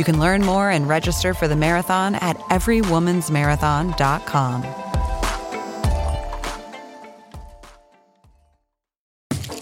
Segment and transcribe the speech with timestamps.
[0.00, 4.62] You can learn more and register for the marathon at everywomansmarathon.com.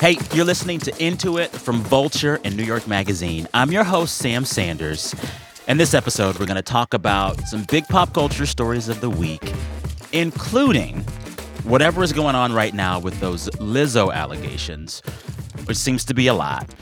[0.01, 3.49] Hey, you're listening to Into It from Vulture and New York Magazine.
[3.53, 5.13] I'm your host, Sam Sanders.
[5.67, 9.11] In this episode, we're going to talk about some big pop culture stories of the
[9.11, 9.53] week,
[10.13, 11.01] including
[11.65, 15.01] whatever is going on right now with those Lizzo allegations,
[15.65, 16.73] which seems to be a lot.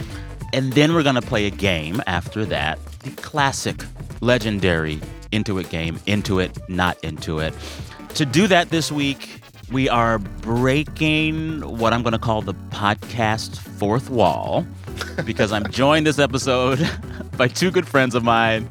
[0.52, 3.84] And then we're going to play a game after that the classic,
[4.20, 5.00] legendary
[5.32, 7.54] Into It game Into It, Not Into It.
[8.14, 9.40] To do that this week,
[9.70, 14.66] we are breaking what I'm going to call the podcast fourth wall
[15.24, 16.88] because I'm joined this episode
[17.36, 18.68] by two good friends of mine.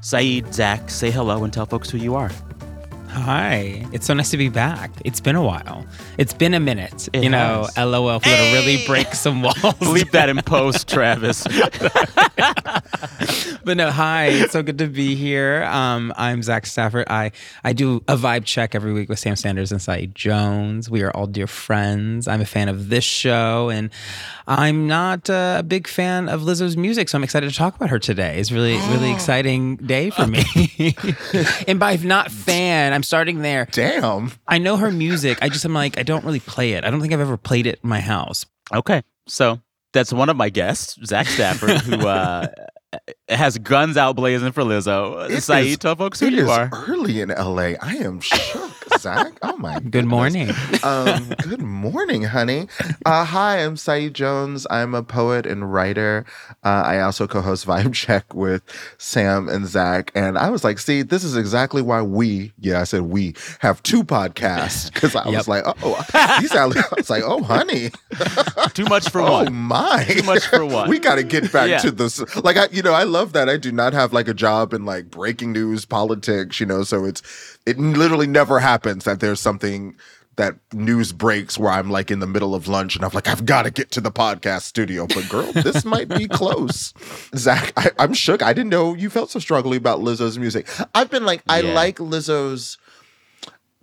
[0.00, 2.30] Saeed, Zach, say hello and tell folks who you are.
[3.14, 4.90] Hi, it's so nice to be back.
[5.04, 5.84] It's been a while.
[6.16, 7.10] It's been a minute.
[7.12, 7.76] It you know, has.
[7.76, 9.56] LOL, if we're gonna really break some walls.
[9.56, 11.44] Bleep that in post, Travis.
[13.64, 15.64] but no, hi, it's so good to be here.
[15.64, 17.04] Um, I'm Zach Stafford.
[17.08, 20.88] I I do a vibe check every week with Sam Sanders and Saeed Jones.
[20.88, 22.26] We are all dear friends.
[22.26, 23.90] I'm a fan of this show, and
[24.48, 27.90] I'm not uh, a big fan of Lizzo's music, so I'm excited to talk about
[27.90, 28.38] her today.
[28.38, 30.96] It's really really exciting day for me.
[31.68, 33.66] and by not fan, I'm starting there.
[33.70, 34.32] Damn.
[34.46, 35.38] I know her music.
[35.42, 36.84] I just am like I don't really play it.
[36.84, 38.46] I don't think I've ever played it in my house.
[38.72, 39.60] Okay, so
[39.92, 42.48] that's one of my guests, Zach Stafford, who uh,
[43.28, 45.28] has guns out blazing for Lizzo.
[45.30, 46.68] It Saeed, is- tell folks who you is are.
[46.72, 47.72] early in LA.
[47.80, 49.32] I am shook, Zach.
[49.42, 49.74] Oh my.
[49.80, 50.10] Good goodness.
[50.10, 50.50] morning.
[50.82, 52.68] Um, good morning, honey.
[53.06, 54.66] Uh, hi, I'm Saeed Jones.
[54.70, 56.26] I'm a poet and writer.
[56.64, 58.62] Uh, I also co-host Vibe Check with
[58.98, 60.12] Sam and Zach.
[60.14, 63.82] And I was like, see, this is exactly why we, yeah, I said we have
[63.82, 65.34] two podcasts because I Yep.
[65.34, 67.90] was like, oh, these I was like, oh, honey.
[68.74, 69.54] Too much for Oh one.
[69.54, 70.04] my!
[70.08, 70.88] Too much for one.
[70.90, 71.78] we got to get back Yeah.
[71.78, 72.20] to this.
[72.36, 73.48] Like I, you know, I love that.
[73.48, 76.60] I do not have like a job in like breaking news, politics.
[76.60, 77.22] You know, so it's
[77.66, 79.96] it literally never happens that there's something
[80.36, 83.44] that news breaks where I'm like in the middle of lunch and I'm like, I've
[83.44, 85.06] got to get to the podcast studio.
[85.06, 86.94] But girl, this might be close.
[87.36, 88.42] Zach, I, I'm shook.
[88.42, 90.66] I didn't know you felt so strongly about Lizzo's music.
[90.94, 91.74] I've been like, I Yeah.
[91.74, 92.78] like Lizzo's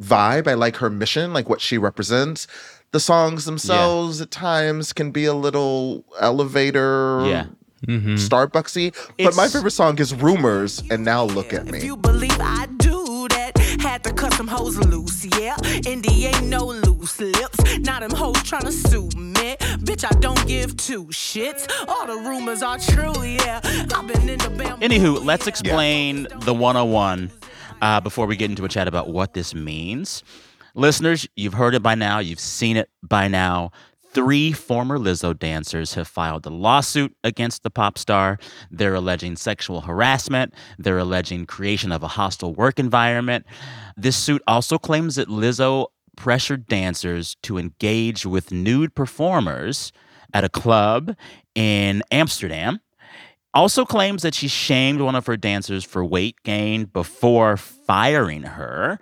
[0.01, 0.47] vibe.
[0.47, 2.47] I like her mission, like what she represents.
[2.91, 7.45] The songs themselves at times can be a little elevator, Yeah.
[7.87, 8.15] Mm-hmm.
[8.15, 8.93] Starbucksy.
[9.17, 11.85] But my favorite song is Rumors, and now look at If me.
[11.85, 15.55] you believe I do that, had to cut some hoes loose, yeah.
[15.85, 17.59] Indy ain't no loose lips.
[17.79, 19.55] Now them hoes tryna sue me.
[19.85, 21.69] Bitch, I don't give two shits.
[21.87, 23.61] All the rumors are true, yeah.
[23.63, 24.85] I've been in the bamboo.
[24.85, 27.31] Anywho, let's explain the 101
[27.81, 30.23] uh, before we get into a chat about what this means.
[30.75, 33.71] Listeners, you've heard it by now, you've seen it by now.
[34.11, 38.39] Three former Lizzo dancers have filed a lawsuit against the pop star.
[38.71, 40.53] They're alleging sexual harassment.
[40.77, 43.45] They're alleging creation of a hostile work environment.
[43.95, 49.91] This suit also claims that Lizzo pressured dancers to engage with nude performers
[50.33, 51.15] at a club
[51.55, 52.81] in Amsterdam
[53.53, 58.99] also claims that she shamed one of her dancers for weight gain before firing her.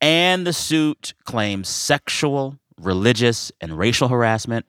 [0.00, 4.66] And the suit claims sexual, religious, and racial harassment,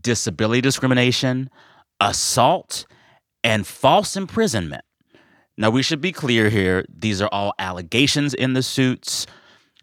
[0.00, 1.50] disability discrimination,
[2.00, 2.86] assault,
[3.42, 4.84] and false imprisonment.
[5.56, 6.84] Now, we should be clear here.
[6.88, 9.26] These are all allegations in the suits.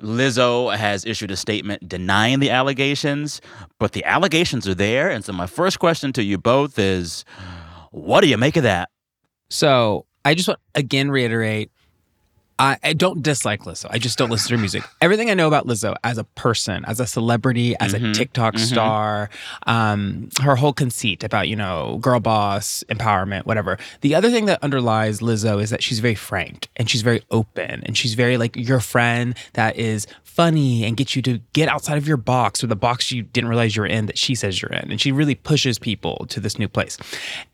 [0.02, 3.42] Lizzo has issued a statement denying the allegations,
[3.80, 5.10] but the allegations are there.
[5.10, 7.26] And so, my first question to you both is
[7.92, 8.90] what do you make of that?
[9.50, 11.72] So I just want again reiterate.
[12.60, 13.88] I, I don't dislike Lizzo.
[13.92, 14.84] I just don't listen to her music.
[15.02, 18.56] Everything I know about Lizzo as a person, as a celebrity, as Mhm, a TikTok
[18.56, 18.60] mhm.
[18.60, 19.30] star,
[19.68, 23.78] um, her whole conceit about, you know, girl boss, empowerment, whatever.
[24.02, 27.84] The other thing that underlies Lizzo is that she's very frank and she's very open
[27.86, 31.98] and she's very like your friend that is funny and gets you to get outside
[31.98, 34.72] of your box or the box you didn't realize you're in that she says you're
[34.72, 34.92] in.
[34.92, 36.98] And she really pushes people to this new place.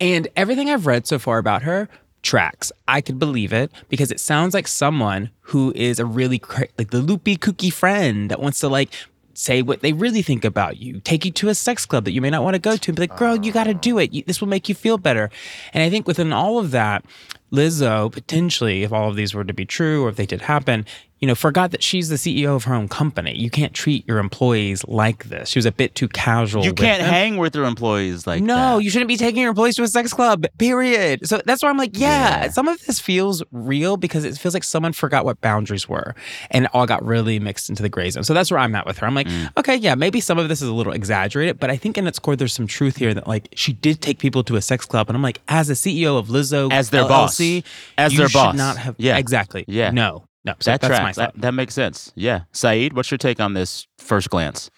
[0.01, 1.87] And everything I've read so far about her
[2.23, 2.71] tracks.
[2.87, 6.89] I could believe it because it sounds like someone who is a really cra- like
[6.89, 8.89] the loopy kooky friend that wants to like
[9.35, 12.21] say what they really think about you, take you to a sex club that you
[12.21, 14.13] may not want to go to, and be like, "Girl, you got to do it.
[14.13, 15.29] You, this will make you feel better."
[15.73, 17.03] And I think within all of that,
[17.53, 20.85] Lizzo potentially, if all of these were to be true or if they did happen,
[21.19, 23.33] you know, forgot that she's the CEO of her own company.
[23.37, 25.47] You can't treat your employees like this.
[25.47, 26.65] She was a bit too casual.
[26.65, 27.09] You can't them.
[27.09, 28.83] hang with your employees like no, that.
[28.83, 31.25] you shouldn't be taking your employees to a sex club, period.
[31.25, 32.49] So that's why I'm like, yeah, Yeah.
[32.49, 36.13] some of this feels real because it feels like someone forgot what boundaries were
[36.51, 38.25] and it all got really mixed into the gray zone.
[38.25, 39.07] So that's where I'm at with her.
[39.07, 39.49] I'm like, Mm.
[39.55, 42.19] okay, yeah, maybe some of this is a little exaggerated, but I think in its
[42.19, 45.09] core, there's some truth here that like she did take people to a sex club.
[45.09, 47.37] And I'm like, as a CEO of Lizzo, As their boss.
[47.43, 47.63] LLC,
[47.97, 48.55] As you their should boss.
[48.55, 49.17] not have, Yeah.
[49.17, 49.65] exactly.
[49.67, 49.91] Yeah.
[49.91, 50.53] No, no.
[50.59, 51.17] So that that's my tracks.
[51.17, 51.33] thought.
[51.35, 52.11] That, that makes sense.
[52.15, 52.41] Yeah.
[52.51, 54.69] Saeed, what's your take on this first glance?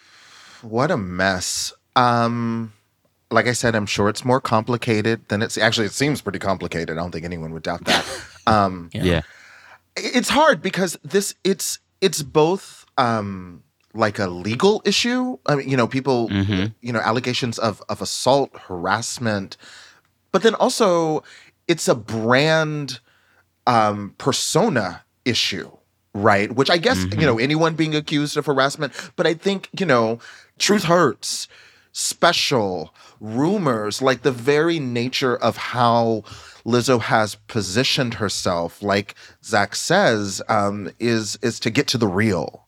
[0.62, 1.74] What a mess.
[1.96, 2.74] Um,
[3.32, 5.86] like I said, I'm sure it's more complicated than it's actually.
[5.88, 6.92] It seems pretty complicated.
[6.98, 8.06] I don't think anyone would doubt that.
[8.48, 9.22] Um, Yeah.
[9.98, 13.64] it's hard because this it's it's both um
[13.96, 18.52] like a legal issue i mean you know people you know allegations of of assault
[18.68, 19.58] harassment
[20.32, 21.24] but then also
[21.68, 23.00] it's a brand
[23.68, 25.72] um persona issue
[26.14, 26.54] right?
[26.54, 30.20] Which i guess you know anyone being accused of harassment but i think you know
[30.58, 31.48] truth hurts
[31.92, 36.24] special rumors like the very nature of how
[36.66, 42.65] lizzo has positioned herself like zach says um, is is to get to the real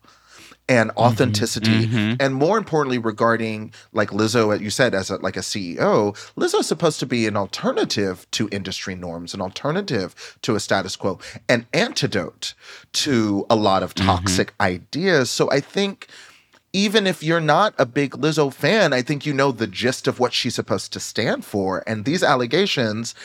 [0.69, 0.99] and mm-hmm.
[0.99, 2.15] authenticity mm-hmm.
[2.19, 6.59] and more importantly regarding like lizzo as you said as a, like a ceo lizzo
[6.59, 11.19] is supposed to be an alternative to industry norms an alternative to a status quo
[11.47, 12.53] an antidote
[12.93, 14.07] to a lot of mm-hmm.
[14.07, 16.07] toxic ideas so i think
[16.73, 20.19] even if you're not a big Lizzo fan, I think you know the gist of
[20.19, 21.83] what she's supposed to stand for.
[21.87, 23.15] And these allegations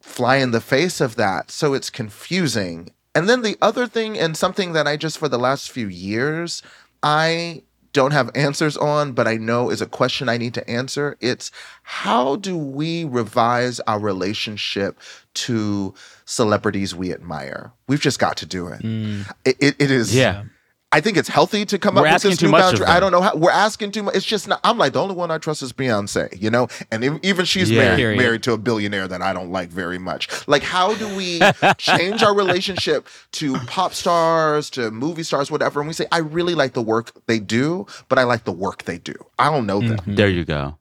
[0.00, 1.50] fly in the face of that.
[1.50, 2.90] So it's confusing.
[3.14, 6.62] And then the other thing, and something that I just for the last few years,
[7.02, 7.62] I
[7.92, 11.16] don't have answers on, but I know is a question I need to answer.
[11.20, 11.50] It's
[11.82, 15.00] how do we revise our relationship
[15.34, 15.94] to
[16.24, 17.72] celebrities we admire?
[17.88, 18.82] We've just got to do it.
[18.82, 19.30] Mm.
[19.44, 20.14] It, it, it is.
[20.14, 20.44] Yeah.
[20.90, 22.86] I think it's healthy to come We're up with this new boundary.
[22.86, 24.14] I don't know how we're asking too much.
[24.16, 24.58] It's just not.
[24.64, 27.70] I'm like the only one I trust is Beyonce, you know, and ev- even she's
[27.70, 27.80] Yeah.
[27.82, 28.18] married Period.
[28.18, 30.28] married to a billionaire that I don't like very much.
[30.48, 31.40] Like, how do we
[31.76, 35.80] change our relationship to pop stars, to movie stars, whatever?
[35.80, 38.84] And we say, I really like the work they do, but I like the work
[38.84, 39.14] they do.
[39.38, 39.98] I don't know them.
[39.98, 40.14] Mm-hmm.
[40.14, 40.78] There you go.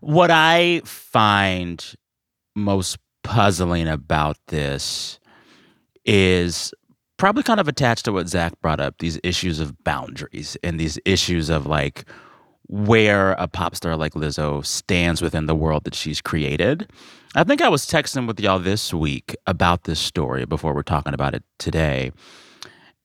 [0.00, 1.82] What I find
[2.54, 5.18] most puzzling about this
[6.04, 6.74] is
[7.20, 10.98] probably kind of attached to what Zach brought up these issues of boundaries and these
[11.04, 12.06] issues of like
[12.68, 16.90] where a pop star like Lizzo stands within the world that she's created.
[17.34, 21.12] I think I was texting with y'all this week about this story before we're talking
[21.12, 22.10] about it today.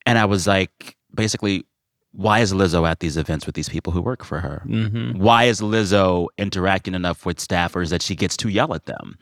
[0.06, 1.66] And I was like, basically,
[2.12, 4.62] why is Lizzo at these events with these people who work for her?
[4.64, 5.20] Mm-hmm.
[5.20, 9.18] Why is Lizzo interacting enough with staffers that she gets to yell at them?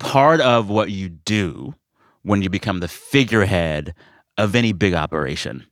[0.00, 1.74] Part of what you do
[2.22, 3.94] when you become the figurehead
[4.36, 5.66] of any big operation,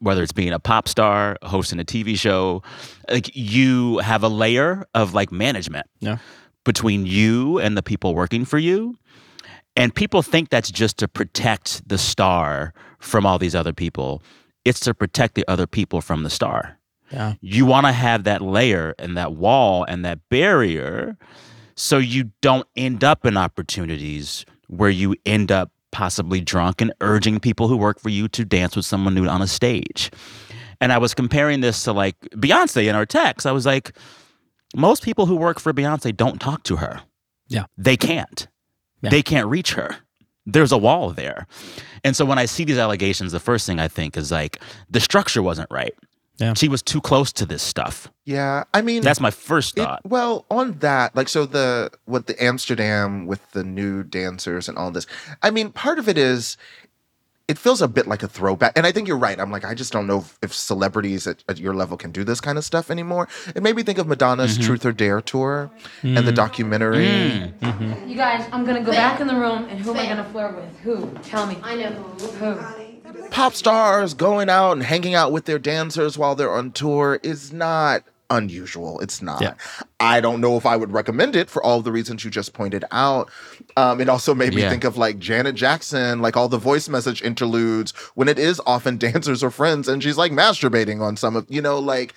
[0.00, 2.62] whether it's being a pop star, hosting a TV show,
[3.10, 6.18] like you have a layer of like management Yeah.
[6.64, 8.96] between you and the people working for you.
[9.76, 14.22] And people think that's just to protect the star from all these other people.
[14.64, 16.78] It's to protect the other people from the star
[17.10, 17.34] Yeah.
[17.40, 21.16] you want to have that layer and that wall and that barrier
[21.76, 27.38] so you don't end up in opportunities where you end up possibly drunk and urging
[27.38, 30.10] people who work for you to dance with someone nude on a stage.
[30.80, 33.46] And I was comparing this to like Beyonce in our text.
[33.46, 33.96] I was like,
[34.74, 37.00] most people who work for Beyonce don't talk to her.
[37.48, 37.66] Yeah.
[37.78, 38.48] They can't.
[39.02, 39.10] Yeah.
[39.10, 39.96] They can't reach her.
[40.44, 41.46] There's a wall there.
[42.02, 45.00] And so when I see these allegations, the first thing I think is like the
[45.00, 45.94] structure wasn't right.
[46.38, 46.54] Yeah.
[46.54, 48.10] She was too close to this stuff.
[48.24, 50.00] Yeah, I mean, That's my first It- thought.
[50.04, 54.90] well, on that, like, so the what the Amsterdam with the new dancers and all
[54.90, 55.06] this.
[55.42, 56.56] I mean, part of it is
[57.46, 59.38] it feels a bit like a throwback, and I think you're right.
[59.38, 62.24] I'm like, I just don't know if, if celebrities at, at your level can do
[62.24, 63.28] this kind of stuff anymore.
[63.54, 64.66] It made me think of Madonna's mm-hmm.
[64.66, 65.70] Truth or Dare tour
[66.02, 66.34] and the mm.
[66.34, 67.04] documentary.
[67.60, 68.08] Mm.
[68.08, 70.56] You guys, I'm gonna go back in the room, and who am I gonna flirt
[70.56, 70.78] with?
[70.78, 71.10] Who?
[71.22, 71.58] Tell me.
[71.62, 72.26] I know who.
[72.26, 72.83] Who?
[73.30, 77.52] Pop stars going out and hanging out with their dancers while they're on tour is
[77.52, 78.98] not unusual.
[79.00, 79.42] It's not.
[79.42, 79.54] Yeah.
[80.00, 82.84] I don't know if I would recommend it for all the reasons you just pointed
[82.90, 83.30] out.
[83.76, 84.70] Um, it also made me Yeah.
[84.70, 88.96] think of like Janet Jackson, like all the voice message interludes when it is often
[88.98, 92.14] dancers or friends and she's like masturbating on some of, you know, like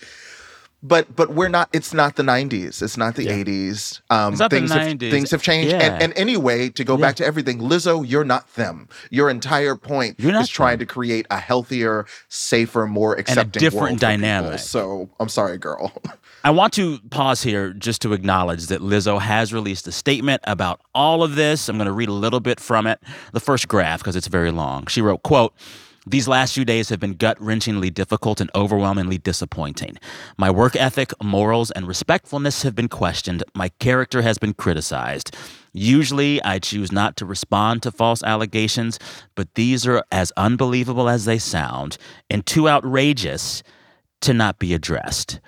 [0.83, 3.43] but but we're not it's not the 90s it's not the Yeah.
[3.43, 5.11] 80s um It's not the things have 90s.
[5.11, 5.79] things have changed Yeah.
[5.81, 10.19] and, and anyway to go back to everything lizzo you're not them your entire point
[10.19, 14.59] You're not is trying to create a healthier safer more accepting different world for dynamic.
[14.59, 15.91] so i'm sorry girl
[16.43, 20.79] I want to pause here just to acknowledge that Lizzo has released a statement about
[20.95, 21.67] all of this.
[21.67, 23.01] I'm going to read a little bit from it.
[23.33, 24.85] The first graph, because it's very long.
[24.85, 25.53] She wrote, quote,
[26.09, 29.97] these last few days have been gut-wrenchingly difficult and overwhelmingly disappointing.
[30.37, 33.43] My work ethic, morals, and respectfulness have been questioned.
[33.53, 35.35] My character has been criticized.
[35.73, 38.99] Usually, I choose not to respond to false allegations,
[39.35, 41.97] but these are as unbelievable as they sound
[42.29, 43.61] and too outrageous
[44.21, 45.39] to not be addressed.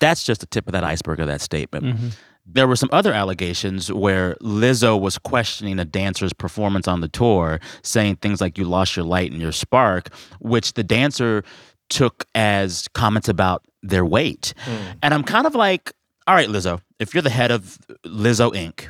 [0.00, 1.84] That's just the tip of that iceberg of that statement.
[1.84, 2.08] Mm-hmm.
[2.50, 7.60] There were some other allegations where Lizzo was questioning a dancer's performance on the tour,
[7.82, 11.44] saying things like, You lost your light and your spark, which the dancer
[11.90, 14.54] took as comments about their weight.
[14.58, 14.76] Hmm.
[15.02, 15.92] And I'm kind of like,
[16.26, 18.88] All right, Lizzo, if you're the head of Lizzo Inc.,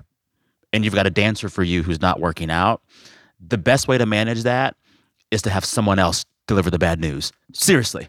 [0.72, 2.82] and you've got a dancer for you who's not working out,
[3.40, 4.76] the best way to manage that
[5.30, 7.32] is to have someone else deliver the bad news.
[7.52, 8.08] Seriously.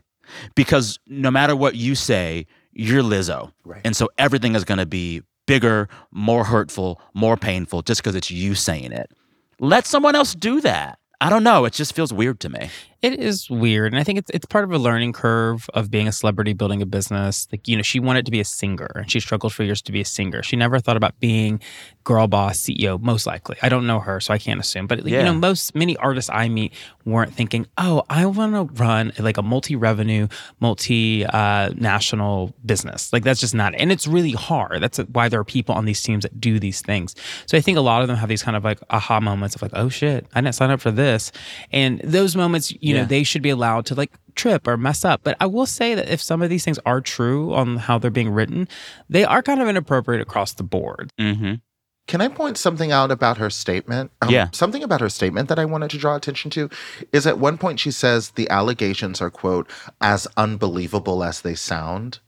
[0.56, 3.52] Because no matter what you say, you're Lizzo.
[3.64, 3.82] Right.
[3.84, 8.30] And so everything is going to be bigger, more hurtful, more painful just because it's
[8.30, 9.12] you saying it.
[9.60, 11.00] Let someone else do that.
[11.20, 11.66] I don't know.
[11.66, 12.70] It just feels weird to me.
[13.02, 16.10] It is weird, and I think it's it's part of a learning curve of being
[16.10, 17.48] a celebrity, building a business.
[17.50, 19.94] Like you know, she wanted to be a singer, and she struggled for years to
[19.94, 20.44] be a singer.
[20.44, 21.62] She never thought about being
[22.04, 23.00] girl boss CEO.
[23.02, 24.86] Most likely, I don't know her, so I can't assume.
[24.86, 26.74] But you know, most many artists I meet
[27.06, 30.28] weren't thinking, "Oh, I want to run like a multi-revenue,
[30.60, 33.76] multi-national uh, business." Like that's just not.
[33.76, 34.82] And it's really hard.
[34.82, 37.16] That's why there are people on these teams that do these things.
[37.46, 39.62] So I think a lot of them have these kind of like aha moments of
[39.62, 41.32] like, "Oh shit, I didn't sign up for this,"
[41.72, 43.06] and those moments, you know, Yeah.
[43.08, 45.22] they should be allowed to like trip or mess up.
[45.24, 48.12] But I will say that if some of these things are true on how they're
[48.12, 48.68] being written,
[49.10, 51.12] they are kind of inappropriate across the board.
[51.20, 51.56] Mm-hmm.
[52.08, 54.12] Can I point something out about her statement?
[54.22, 54.48] Um, Yeah.
[54.52, 56.68] Something about her statement that I wanted to draw attention to
[57.14, 59.70] is at one point she says the allegations are, quote,
[60.02, 62.20] as unbelievable as they sound.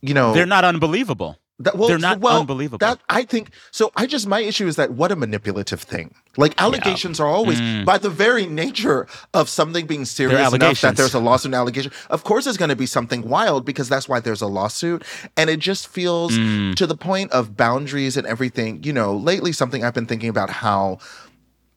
[0.00, 1.38] You know, They're not unbelievable.
[1.58, 2.78] that, well, they're not well, unbelievable.
[2.78, 3.90] That I think so.
[3.96, 6.14] I just my issue is that what a manipulative thing.
[6.36, 7.84] Like allegations are always mm.
[7.84, 11.92] by the very nature of something being serious enough that there's a lawsuit and allegation.
[12.08, 15.04] Of course, it's going to be something wild because that's why there's a lawsuit,
[15.36, 16.74] and it just feels mm.
[16.76, 18.82] to the point of boundaries and everything.
[18.82, 20.98] You know, lately something I've been thinking about how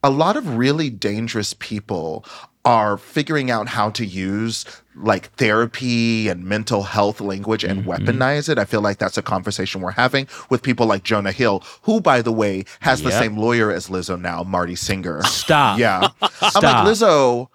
[0.04, 2.24] a lot of really dangerous people
[2.64, 7.90] are figuring out how to use like therapy and mental health language and mm-hmm.
[7.90, 8.58] weaponize it.
[8.58, 12.22] I feel like that's a conversation we're having with people like Jonah Hill, who, by
[12.22, 15.22] the way, has the same lawyer as Lizzo now, Marty Singer.
[15.24, 15.80] Stop.
[15.80, 16.10] Yeah.
[16.22, 17.50] I'm like, Lizzo,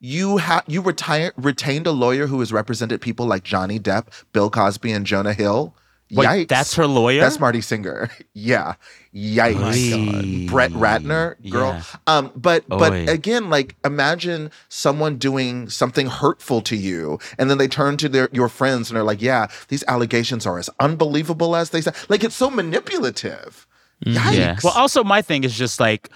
[0.00, 4.50] you ha- you retired retained a lawyer who has represented people like Johnny Depp, Bill
[4.50, 5.74] Cosby, and Jonah Hill.
[6.12, 6.48] Wait, Yikes.
[6.48, 7.20] that's her lawyer?
[7.20, 8.10] That's Marty Singer.
[8.32, 8.74] yeah.
[9.12, 9.92] Yikes.
[9.92, 10.48] Oy.
[10.48, 11.72] Brett Ratner, girl.
[11.72, 11.82] Yeah.
[12.06, 17.66] Um, but but again, like imagine someone doing something hurtful to you, and then they
[17.66, 21.70] turn to their your friends and they're like, "Yeah, these allegations are as unbelievable as
[21.70, 23.66] they say." Like it's so manipulative.
[24.04, 24.14] Yikes.
[24.14, 24.34] Mm-hmm.
[24.34, 24.58] Yeah.
[24.62, 26.10] Well, also my thing is just like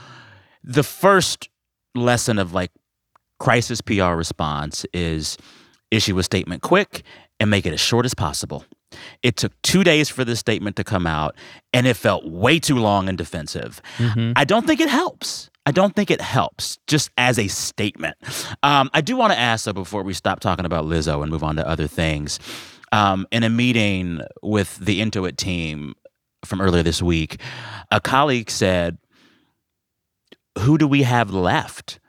[0.62, 1.48] the first
[1.96, 2.70] lesson of like
[3.40, 5.36] crisis PR response is
[5.90, 7.02] issue a statement quick
[7.40, 8.64] and make it as short as possible.
[9.22, 11.34] It took two days for this statement to come out,
[11.72, 13.80] and it felt way too long and defensive.
[14.36, 15.48] I don't think it helps.
[15.66, 18.16] I don't think it helps just as a statement.
[18.62, 21.44] Um, I do want to ask, though, before we stop talking about Lizzo and move
[21.44, 22.38] on to other things.
[22.92, 25.94] Um, in a meeting with the Into It team
[26.44, 27.40] from earlier this week,
[27.90, 28.98] a colleague said,
[30.58, 32.00] Who do we have left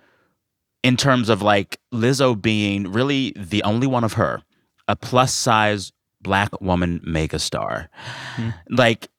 [0.81, 4.41] in terms of like Lizzo being really the only one of her,
[4.91, 7.87] a plus size black woman megastar?
[8.35, 8.49] Hmm.
[8.69, 9.09] Like,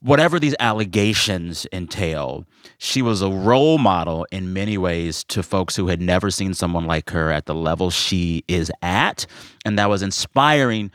[0.00, 2.44] whatever these allegations entail,
[2.78, 6.86] she was a role model in many ways to folks who had never seen someone
[6.86, 9.26] like her at the level she is at.
[9.64, 10.90] And that was inspiring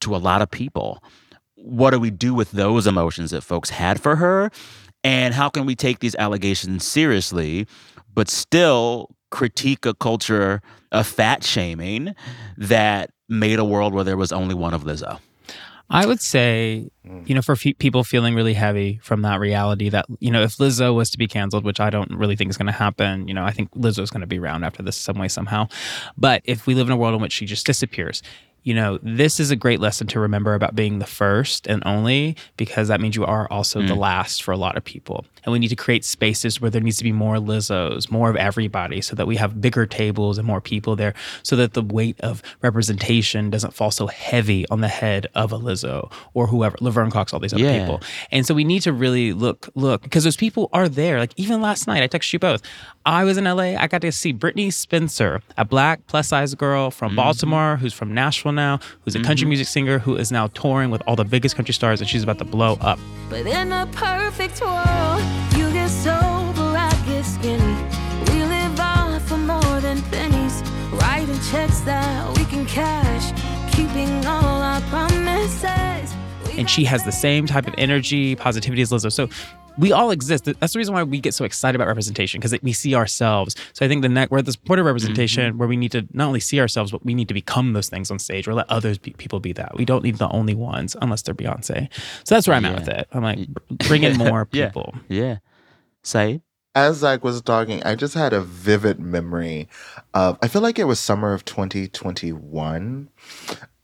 [0.00, 1.02] to a lot of people.
[1.56, 4.50] What do we do with those emotions that folks had for her?
[5.02, 7.66] And how can we take these allegations seriously,
[8.14, 10.62] but still critique a culture
[10.92, 12.14] of fat shaming
[12.56, 15.18] that made a world where there was only one of Lizzo?
[15.90, 17.28] I would say, mm.
[17.28, 20.56] you know, for fe- people feeling really heavy from that reality that, you know, if
[20.56, 23.34] Lizzo was to be canceled, which I don't really think is going to happen, you
[23.34, 25.68] know, I think Lizzo's going to be around after this some way, somehow.
[26.16, 28.22] But if we live in a world in which she just disappears,
[28.62, 32.34] you know, this is a great lesson to remember about being the first and only
[32.56, 33.98] because that means you are also the mm.
[33.98, 35.26] last for a lot of people.
[35.44, 38.36] And we need to create spaces where there needs to be more Lizzos, more of
[38.36, 42.20] everybody, so that we have bigger tables and more people there, so that the weight
[42.20, 47.10] of representation doesn't fall so heavy on the head of a Lizzo or whoever, Laverne
[47.10, 47.80] Cox, all these other Yeah.
[47.80, 48.00] people.
[48.30, 51.18] And so we need to really look, look, because those people are there.
[51.18, 52.62] Like even last night, I texted you both.
[53.06, 53.76] I was in LA.
[53.76, 57.16] I got to see Brittney Spencer, a black plus size girl from mm-hmm.
[57.16, 59.50] Baltimore who's from Nashville now, who's a country mm-hmm.
[59.50, 62.38] music singer who is now touring with all the biggest country stars, and she's about
[62.38, 62.98] to blow up.
[63.28, 65.22] But in a perfect world,
[71.84, 73.32] that we can cash,
[73.74, 76.14] keeping all our promises.
[76.46, 79.12] We and she has the same type of energy, positivity as Lizzo.
[79.12, 79.28] So
[79.76, 80.44] we all exist.
[80.44, 83.56] That's the reason why we get so excited about representation because we see ourselves.
[83.72, 85.58] So I think the next we're at this point of representation mm-hmm.
[85.58, 88.10] where we need to not only see ourselves, but we need to become those things
[88.10, 89.76] on stage or let others be, people be that.
[89.76, 91.92] We don't need the only ones unless they're Beyonce.
[92.24, 93.08] So that's where I'm at with it.
[93.12, 93.48] I'm like,
[93.88, 94.94] bring in more people.
[95.08, 95.38] Yeah.
[96.02, 96.40] Say
[96.74, 99.68] As Zach was talking, I just had a vivid memory
[100.12, 103.08] of, I feel like it was summer of 2021,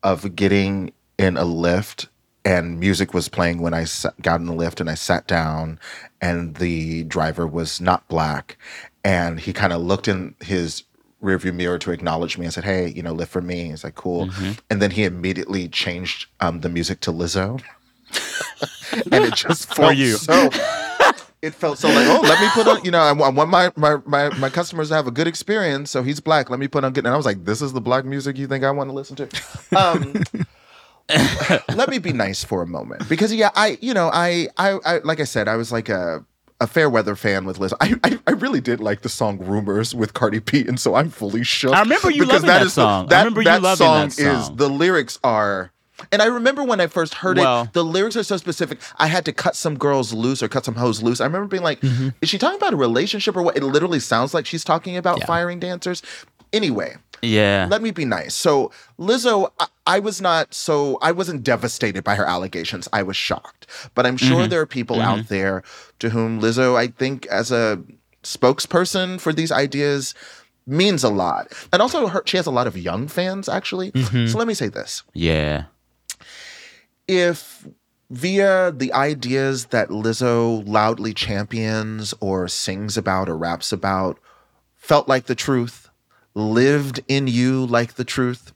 [0.03, 2.09] of getting in a Lyft
[2.45, 3.87] and music was playing when I
[4.23, 5.79] got in the Lyft and I sat down
[6.21, 8.57] and the driver was not black.
[9.05, 10.83] And he kind of looked in his
[11.23, 13.69] rearview mirror to acknowledge me and said, Hey, you know, lift for me.
[13.71, 14.31] He's like, cool.
[14.71, 17.63] And then he immediately changed um, the music to Lizzo.
[19.13, 20.17] and it just felt you.
[20.17, 20.49] so
[21.43, 23.71] it felt so like, oh, let me put on, you know, I, I want my,
[23.77, 25.91] my my my customers to have a good experience.
[25.91, 26.51] So he's black.
[26.51, 27.07] Let me put on good.
[27.07, 29.17] And I was like, this is the black music you think I want to listen
[29.17, 29.29] to?
[29.77, 30.23] Um,
[31.75, 34.99] let me be nice for a moment because yeah, I you know I I, I
[34.99, 36.25] like I said I was like a.
[36.63, 37.73] A fair weather fan with Liz.
[37.81, 41.09] I, I I really did like the song "Rumors" with Cardi B, and so I'm
[41.09, 41.73] fully shook.
[41.73, 43.11] I remember you because loving that the- song.
[43.11, 44.27] I remember you loving song that song.
[44.43, 45.73] Is the lyrics are,
[46.12, 48.78] and I remember when I first heard Well- it, the lyrics are so specific.
[48.99, 51.21] I had to cut some girls loose or cut some hoes loose.
[51.21, 52.09] I remember being like, Mm-hmm.
[52.21, 53.57] is she talking about a relationship or what?
[53.57, 56.02] It literally sounds like she's talking about firing dancers.
[56.52, 57.69] Anyway, yeah.
[57.71, 58.35] let me be nice.
[58.35, 62.88] So Lizzo, I, I was not so I wasn't devastated by her allegations.
[62.92, 64.50] I was shocked, but I'm sure mm-hmm.
[64.50, 65.35] there are people out mm-hmm.
[65.35, 65.62] there
[66.00, 67.83] to whom Lizzo, I think, as a
[68.23, 70.14] spokesperson for these ideas,
[70.66, 71.52] means a lot.
[71.73, 73.92] And also, her, she has a lot of young fans actually.
[73.92, 74.26] Mm-hmm.
[74.26, 75.64] So let me say this: yeah.
[77.11, 77.67] If
[78.09, 84.19] via the ideas that Lizzo loudly champions or sings about or raps about
[84.76, 85.90] felt like the truth,
[86.35, 88.52] lived in you like the truth,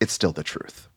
[0.00, 0.88] it's still the truth.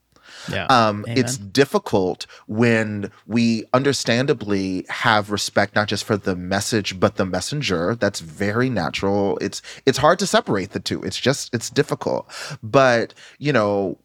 [0.49, 0.65] Yeah.
[0.65, 7.25] Um, it's difficult when we understandably have respect not just for the message but the
[7.25, 7.95] messenger.
[7.95, 9.37] That's very natural.
[9.39, 11.01] It's it's hard to separate the two.
[11.01, 12.29] It's just it's difficult.
[12.61, 13.97] But you know,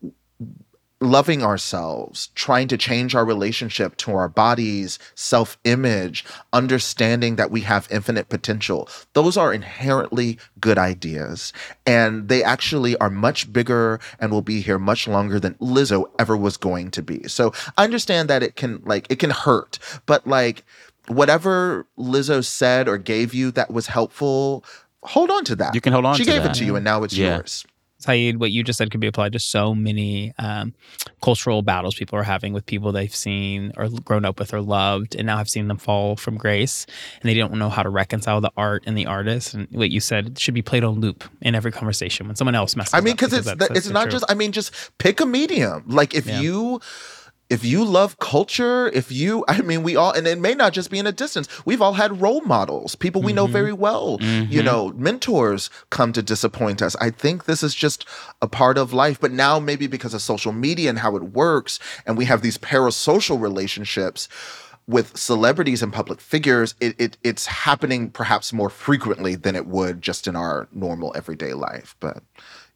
[1.00, 7.60] loving ourselves, trying to change our relationship to our bodies, self image, understanding that we
[7.62, 8.88] have infinite potential.
[9.12, 11.52] Those are inherently good ideas.
[11.86, 16.36] And they actually are much bigger and will be here much longer than Lizzo ever
[16.36, 17.26] was going to be.
[17.28, 20.64] So I understand that it can, like, it can hurt, but like,
[21.06, 24.64] whatever Lizzo said or gave you that was helpful,
[25.04, 25.74] hold on to that.
[25.74, 26.56] You can hold on She gave that.
[26.56, 27.36] it to you and now it's Yeah.
[27.36, 27.64] yours.
[28.00, 30.72] Saeed, what you just said could be applied to so many um,
[31.20, 35.16] cultural battles people are having with people they've seen or grown up with or loved,
[35.16, 36.86] and now have seen them fall from grace,
[37.20, 39.52] and they don't know how to reconcile the art and the artist.
[39.54, 42.76] And what you said should be played on loop in every conversation when someone else
[42.76, 42.94] messes.
[42.94, 42.98] Up.
[42.98, 44.24] I mean, because it's that's- the, that's it's not just.
[44.28, 45.82] I mean, just pick a medium.
[45.88, 46.40] Like if Yeah.
[46.40, 46.80] you.
[47.50, 50.90] If you love culture, if you, I mean, we all, and it may not just
[50.90, 51.48] be in a distance.
[51.64, 53.52] We've all had role models, people we know Mm-hmm.
[53.52, 54.18] very well.
[54.20, 56.94] You know, mentors come to disappoint us.
[56.96, 58.04] I think this is just
[58.42, 59.18] a part of life.
[59.20, 62.58] But now, maybe because of social media and how it works, and we have these
[62.58, 64.28] parasocial relationships
[64.86, 70.00] with celebrities and public figures, it, it it's happening perhaps more frequently than it would
[70.02, 71.94] just in our normal everyday life.
[72.00, 72.22] But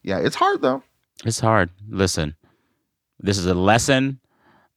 [0.03, 0.83] yeah, it's hard though.
[1.25, 1.69] It's hard.
[1.89, 2.35] Listen,
[3.19, 4.19] this is a lesson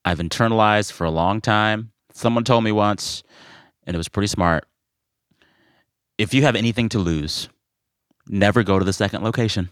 [0.06, 1.90] I've internalized for a long time.
[2.14, 3.24] Someone told me once,
[3.84, 4.64] and it was pretty smart.
[6.16, 7.48] If you have anything to lose,
[8.28, 9.68] never go to the second location.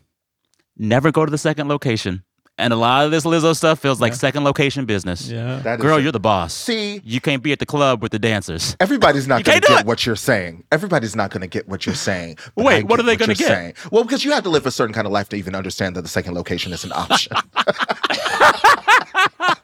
[0.77, 2.25] Never go to the second location.
[2.59, 5.29] And a lot of this Lizzo stuff feels like second location business.
[5.29, 5.59] yeah.
[5.61, 6.03] That is Girl, it.
[6.03, 6.53] you're the boss.
[6.53, 8.77] See, You can't be at the club with the dancers.
[8.81, 10.65] everybody's not going to get what you're saying.
[10.71, 12.39] Everybody's not going to get what you're saying.
[12.57, 13.49] Wait, what are they gonna gonna get?
[13.49, 13.75] Saying.
[13.93, 16.03] Well, because you have to live a certain kind of life to even understand that
[16.03, 17.37] the second location is an option.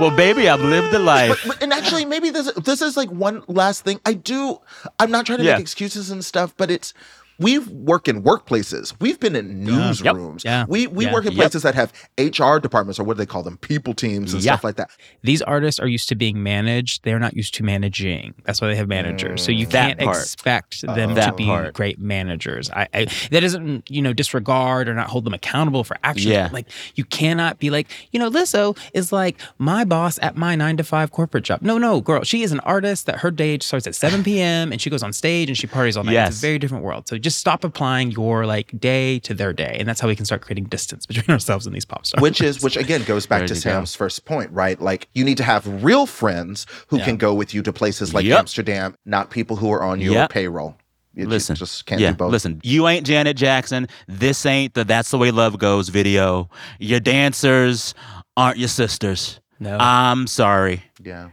[0.00, 1.42] well, baby, I've lived the life.
[1.46, 4.00] But- and actually, maybe this this is like one last thing.
[4.06, 4.58] I do.
[4.98, 5.52] I'm not trying to Yeah.
[5.54, 6.94] make excuses and stuff, but it's
[7.40, 8.94] we work in workplaces.
[9.00, 10.44] We've been in newsrooms.
[10.44, 10.66] Yeah.
[10.68, 11.12] We we Yeah.
[11.12, 11.40] work in Yep.
[11.40, 13.56] places that have HR departments or what do they call them?
[13.56, 14.52] People teams and Yeah.
[14.52, 14.90] stuff like that.
[15.22, 17.02] These artists are used to being managed.
[17.04, 18.34] They're not used to managing.
[18.44, 19.42] That's why they have managers.
[19.42, 19.70] So you Mm.
[19.70, 20.16] Can't part.
[20.18, 21.72] expect them to be part.
[21.74, 22.70] great managers.
[22.70, 26.26] I, I that doesn't you know disregard or not hold them accountable for actions.
[26.26, 26.50] Yeah.
[26.52, 30.76] Like you cannot be like you know Lizzo is like my boss at my nine
[30.76, 31.62] to five corporate job.
[31.62, 32.22] No, no, girl.
[32.22, 34.72] She is an artist that her day starts at seven p.m.
[34.72, 36.12] and she goes on stage and she parties all night.
[36.12, 36.28] Yes.
[36.30, 37.08] It's a very different world.
[37.08, 40.24] So just stop applying your like day to their day, and that's how we can
[40.24, 42.20] start creating distance between ourselves and these pop stars.
[42.22, 43.70] Which is which again goes back There to you go.
[43.70, 44.80] Sam's first point, right?
[44.80, 47.04] Like you need to have real friends who Yeah.
[47.04, 48.38] can go with you to places like Yep.
[48.40, 50.30] Amsterdam, not people who are on your Yep.
[50.30, 50.76] payroll.
[51.14, 52.30] You Listen, just can't yeah, do both.
[52.30, 52.60] listen.
[52.62, 53.88] You ain't Janet Jackson.
[54.06, 56.48] This ain't the "That's the Way Love Goes" video.
[56.78, 57.94] Your dancers
[58.36, 59.40] aren't your sisters.
[59.58, 59.76] No.
[59.78, 60.84] I'm sorry.
[61.02, 61.30] Yeah.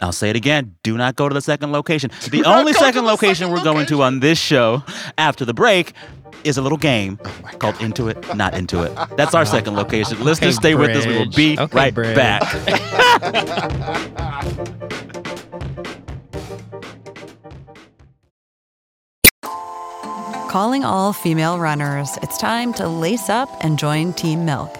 [0.00, 0.76] I'll say it again.
[0.82, 2.10] Do not go to the second location.
[2.30, 4.82] The not only second the location second we're going to on this show
[5.18, 5.92] after the break
[6.44, 8.92] is a little game Oh called Into It, Not Into It.
[9.16, 10.22] That's our second location.
[10.24, 11.06] Listeners, stay with us.
[11.06, 12.16] We will be Okay, right Bridge.
[12.16, 12.40] back.
[20.48, 24.79] Calling all female runners, it's time to lace up and join Team Milk.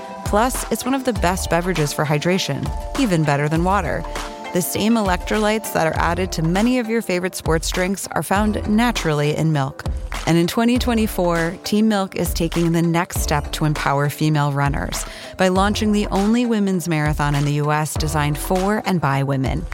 [0.25, 2.65] Plus, it's one of the best beverages for hydration,
[2.99, 4.03] even better than water.
[4.53, 8.67] The same electrolytes that are added to many of your favorite sports drinks are found
[8.69, 9.85] naturally in milk.
[10.27, 15.05] And in 2024, Team Milk is taking the next step to empower female runners
[15.37, 19.65] by launching the only women's marathon in the US designed for and by women.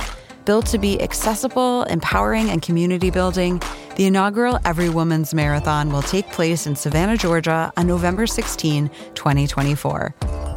[0.47, 3.61] Built to be accessible, empowering, and community building,
[3.97, 10.15] the inaugural Every Woman's Marathon will take place in Savannah, Georgia on November 16, 2024.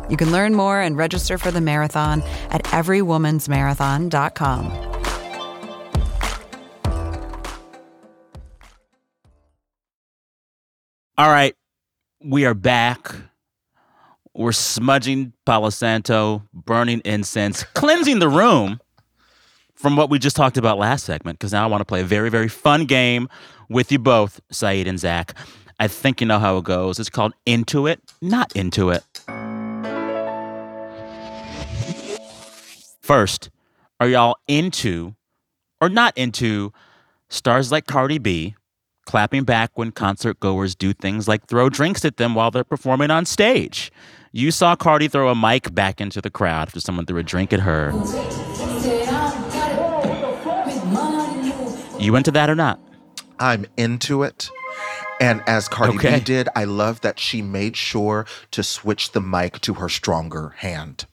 [0.09, 4.67] You can learn more and register for the marathon at everywomansmarathon.com.
[11.19, 11.57] All right,
[12.25, 13.13] we are back.
[14.35, 18.79] We're smudging Palo Santo, burning incense, cleansing the room
[19.81, 21.39] from what we just talked about last segment.
[21.39, 23.29] Because now I want to play a very, very fun game
[23.71, 25.35] with you both, Saeed and Zach.
[25.79, 26.99] I think you know how it goes.
[26.99, 29.03] It's called Into It, Not Into It.
[33.01, 33.51] First,
[33.99, 35.15] are y'all into
[35.81, 36.73] or not into
[37.31, 38.55] stars like Cardi B
[39.07, 43.11] clapping back when concert goers do things like throw drinks at them while they're performing
[43.11, 43.91] on stage?
[44.33, 47.53] You saw Cardi throw a mic back into the crowd after someone threw a drink
[47.53, 47.91] at her.
[52.01, 52.81] You into that or not?
[53.39, 54.51] I'm into it.
[55.21, 56.19] And as Cardi Okay.
[56.19, 60.55] B did, I love that she made sure to switch the mic to her stronger
[60.59, 61.05] hand.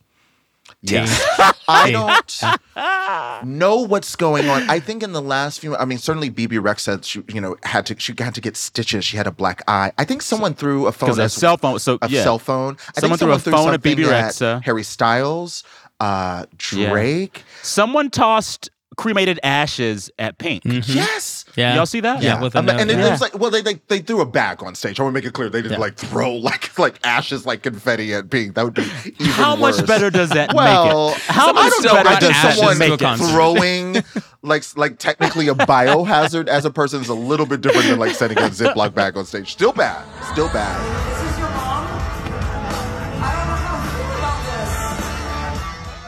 [0.82, 1.26] Yes.
[1.68, 4.70] I don't know what's going on.
[4.70, 7.58] I think in the last few, I mean, certainly Bebe Rexha said she, you know,
[7.64, 9.04] had to she had to get stitches.
[9.04, 9.92] She had a black eye.
[9.98, 11.10] I think someone threw a phone.
[11.10, 11.80] Because a cell phone.
[11.80, 12.24] So a yeah.
[12.24, 12.78] cell phone.
[12.96, 14.62] I Someone think threw a phone at Bebe Rexha.
[14.64, 15.64] Harry Styles,
[16.00, 16.90] uh, Yeah.
[16.92, 17.44] Drake.
[17.64, 20.64] Someone tossed cremated ashes at Pink.
[20.66, 21.46] Yes.
[21.56, 21.76] Yeah.
[21.76, 22.22] Y'all see that?
[22.22, 23.08] Yeah, with a Um, note, and it, yeah.
[23.08, 25.00] it was like, well, they, they they threw a bag on stage.
[25.00, 25.80] I want to make it clear they didn't Yeah.
[25.80, 28.56] like throw like like ashes like confetti at Pink.
[28.56, 28.84] That would be
[29.20, 31.22] even How much better does that Well, make it?
[31.24, 33.28] How I much don't better I does ashes someone to a concert.
[33.32, 34.04] throwing
[34.42, 38.14] like like technically a biohazard as a person is a little bit different than like
[38.16, 39.52] sending a Ziploc bag on stage.
[39.52, 40.04] Still bad.
[40.34, 41.27] Still bad.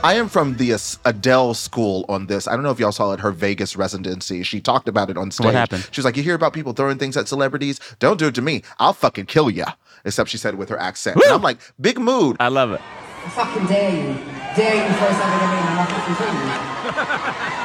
[0.01, 0.71] I am from the
[1.03, 2.47] Adele school on this.
[2.47, 4.43] I don't know if y'all saw it, her Vegas residency.
[4.43, 5.45] She talked about it on stage.
[5.45, 5.89] What happened?
[5.91, 7.81] She was like, You hear about people throwing things at celebrities?
[7.99, 8.63] Don't do it to me.
[8.79, 9.73] I'll fucking kill ya.
[10.05, 11.17] Except she said it with her accent.
[11.21, 12.37] And I'm like, Big mood.
[12.39, 12.79] I love it.
[13.25, 14.13] I fucking dare you.
[14.55, 17.59] Dare you first ever to me, and I'm not fucking kill you.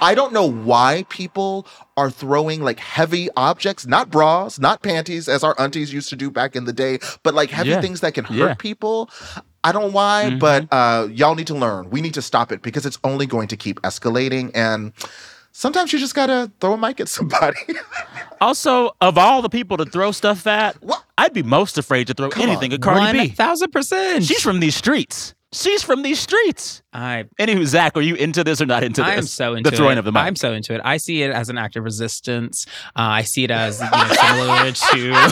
[0.00, 1.66] I don't know why people
[1.96, 6.30] are throwing like heavy objects, not bras, not panties, as our aunties used to do
[6.30, 7.80] back in the day, but like heavy Yeah.
[7.82, 8.54] things that can hurt Yeah.
[8.54, 9.08] people.
[9.64, 11.90] I don't know why, but uh, y'all need to learn.
[11.90, 14.50] We need to stop it because it's only going to keep escalating.
[14.54, 14.92] And
[15.52, 17.56] sometimes you just gotta throw a mic at somebody.
[18.40, 21.02] Also, of all the people to throw stuff at, What?
[21.16, 22.74] I'd be most afraid to throw anything on.
[22.74, 23.28] at Cardi One B.
[23.28, 24.24] thousand percent.
[24.24, 25.34] She's from these streets.
[25.54, 26.82] She's from these streets.
[26.92, 29.10] I Anywho, Zach, are you into this or not into this?
[29.10, 30.00] I am so into the throwing it.
[30.00, 30.22] of the mic.
[30.22, 30.80] I'm so into it.
[30.84, 32.66] I see it as an act of resistance.
[32.88, 35.12] Uh, I see it as you know, similar to.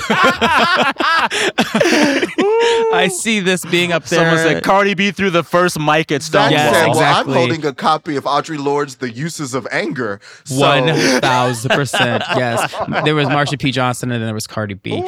[2.94, 4.20] I see this being up there.
[4.20, 6.50] Someone said Cardi B threw the first mic at Zach Stonewall.
[6.52, 7.32] Yes, said, "Well, exactly.
[7.34, 10.86] I'm holding a copy of Audre Lorde's "The Uses of Anger." So, One
[11.20, 12.22] thousand percent.
[12.36, 12.72] Yes.
[13.04, 13.72] There was Marsha P.
[13.72, 15.00] Johnson and then there was Cardi B.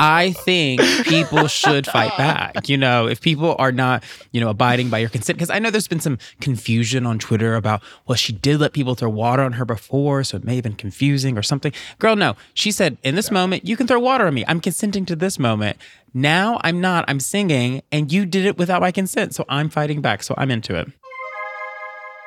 [0.00, 2.70] I think people should fight back.
[2.70, 5.70] You know, if people are not, you know, abiding by your consent, because I know
[5.70, 9.52] there's been some confusion on Twitter about, well, she did let people throw water on
[9.52, 11.72] her before, so it may have been confusing or something.
[11.98, 12.34] Girl, no.
[12.54, 14.42] She said, in this moment, you can throw water on me.
[14.48, 15.76] I'm consenting to this moment.
[16.14, 17.04] Now I'm not.
[17.06, 20.22] I'm singing, and you did it without my consent, so I'm fighting back.
[20.22, 20.88] So I'm into it.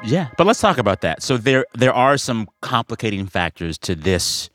[0.06, 1.24] Yeah, but let's talk about that.
[1.24, 4.50] So there there are some complicating factors to this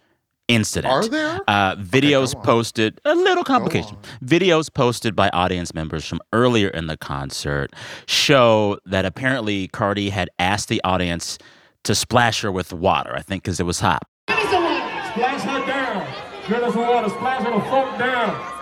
[0.49, 0.93] incident.
[0.93, 1.41] Are there?
[1.47, 2.43] Uh, videos on.
[2.43, 3.97] posted a little complication.
[4.25, 7.73] Videos posted by audience members from earlier in the concert
[8.07, 11.39] show that apparently Cardi had asked the audience
[11.85, 13.15] to splash her with water.
[13.15, 14.03] I think because it was hot.
[14.29, 16.07] Splash her down.
[16.49, 17.09] Get us some water.
[17.11, 18.55] Splash her the fuck down.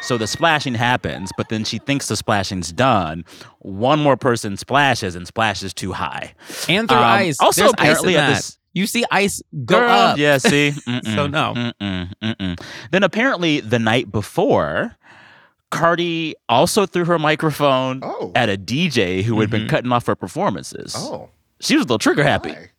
[0.00, 3.24] So the splashing happens, but then she thinks the splashing's done.
[3.58, 6.34] One more person splashes and splashes too high.
[6.68, 7.36] And through Um, ice.
[7.40, 8.36] also, There's ice in apparently at that.
[8.36, 10.18] this- You see ice go Girl, up.
[10.18, 10.72] Yeah, see?
[10.86, 11.54] Mm-mm, So no.
[11.56, 12.60] Mm-mm, mm-mm.
[12.90, 14.96] Then apparently the night before,
[15.70, 18.32] Cardi also threw her microphone Oh.
[18.34, 19.58] at a DJ who had Mm-hmm.
[19.58, 20.94] been cutting off her performances.
[20.96, 22.50] Oh, She was a little trigger happy.
[22.50, 22.70] why?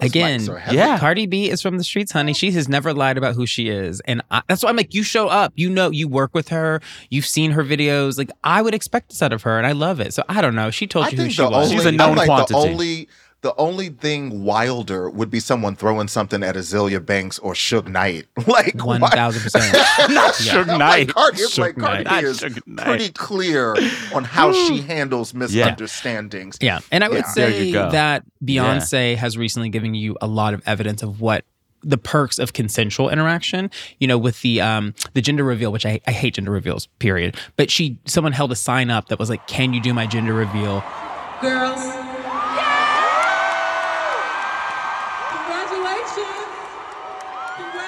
[0.00, 0.76] Again, mics are heavy.
[0.76, 0.98] yeah.
[0.98, 2.32] Cardi B is from the streets, honey.
[2.34, 4.00] She has never lied about who she is.
[4.00, 6.80] And I, that's why I'm like, you show up, you know, you work with her,
[7.10, 8.18] you've seen her videos.
[8.18, 10.12] Like, I would expect this out of her, and I love it.
[10.12, 10.72] So I don't know.
[10.72, 11.52] She told I you who think she was.
[11.70, 12.52] only, She's a known I'm like quantity.
[12.52, 13.08] The only,
[13.42, 18.26] the only thing wilder would be someone throwing something at Azealia Banks or Suge Knight.
[18.46, 19.72] Like thousand percent.
[20.10, 20.78] Not Suge Knight.
[21.08, 22.24] Like Cardi, it's Suge like Cardi Knight.
[22.24, 22.86] Is Knight.
[22.86, 23.74] pretty clear
[24.14, 26.56] on how she handles misunderstandings.
[26.60, 26.80] Yeah.
[26.90, 27.32] And I would Yeah.
[27.32, 31.44] Say that Beyonce has recently given you a lot of evidence of what
[31.84, 36.00] the perks of consensual interaction, you know, with the um the gender reveal, which I,
[36.06, 37.36] I hate gender reveals, period.
[37.56, 40.32] But she someone held a sign up that was like, Can you do my gender
[40.34, 40.84] reveal?
[41.40, 42.01] Girls.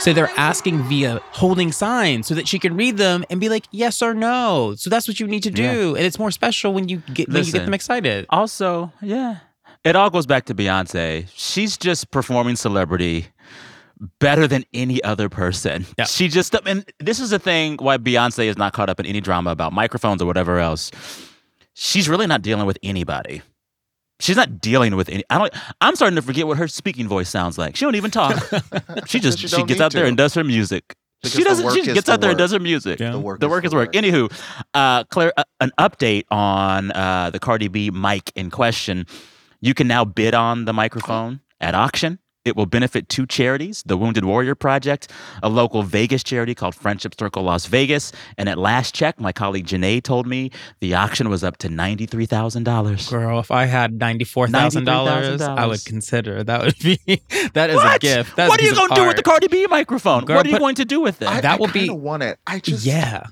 [0.05, 3.64] So they're asking via holding signs so that she can read them and be like,
[3.71, 4.75] yes or no.
[4.77, 5.97] So that's what you need to do.
[5.97, 8.27] And it's more special when you get when you get them excited.
[8.29, 9.38] Also, yeah.
[9.83, 11.27] It all goes back to Beyonce.
[11.35, 13.29] She's just performing celebrity
[14.19, 15.87] better than any other person.
[15.99, 16.05] Yeah.
[16.05, 19.23] She just and this is the thing why Beyonce is not caught up in any
[19.23, 20.90] drama about microphones or whatever else.
[21.73, 23.40] She's really not dealing with anybody.
[24.20, 25.24] She's not dealing with any.
[25.29, 25.53] I don't.
[25.81, 27.77] I'm starting to forget what her speaking voice sounds like.
[27.77, 28.37] She don't even talk.
[29.07, 30.09] she just She she, gets out there to.
[30.09, 30.94] and does her music.
[31.20, 31.72] Because she doesn't.
[31.72, 33.00] She is gets the out there and does her music.
[33.00, 33.11] Yeah.
[33.12, 33.94] The work The is work the work.
[33.94, 33.94] work.
[33.94, 34.33] Anywho,
[34.74, 39.07] uh, Claire, uh, an update on uh, the Cardi B mic in question.
[39.61, 42.18] You can now bid on the microphone at auction.
[42.44, 45.11] It will benefit two charities the Wounded Warrior Project,
[45.42, 48.12] a local Vegas charity called Friendship Circle Las Vegas.
[48.37, 53.11] And at last check, my colleague Janae told me the auction was up to $93,000.
[53.11, 56.98] Girl, if I had ninety four thousand dollars, I would consider that would be
[57.54, 58.37] that is a gift.
[58.37, 59.22] That is what are you going to do with the.
[59.22, 60.24] Cardi B microphone?
[60.26, 61.28] Girl, what are you going to do with it?
[61.28, 62.38] I, That I would be- kinda want it.
[62.46, 63.26] I just Yeah.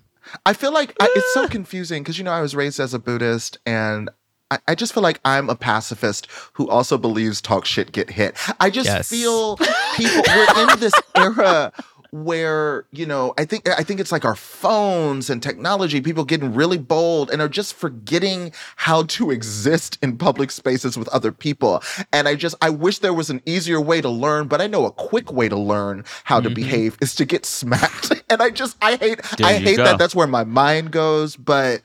[0.46, 1.48] I feel like I, it's so ah.
[1.48, 4.08] confusing because you know I was raised as a Buddhist and
[4.52, 8.36] I, I just feel like I'm a pacifist who also believes talk shit get hit.
[8.60, 9.08] I just Yes.
[9.08, 9.56] feel
[9.96, 11.72] people we're in this era
[12.10, 16.52] where you know I think I think it's like our phones and technology people getting
[16.54, 21.82] really bold and are just forgetting how to exist in public spaces with other people
[22.12, 24.84] and I just I wish there was an easier way to learn but I know
[24.84, 26.54] a quick way to learn how to mm-hmm.
[26.54, 29.84] behave is to get smacked and I just I hate There I hate go.
[29.84, 31.80] that that's where my mind goes but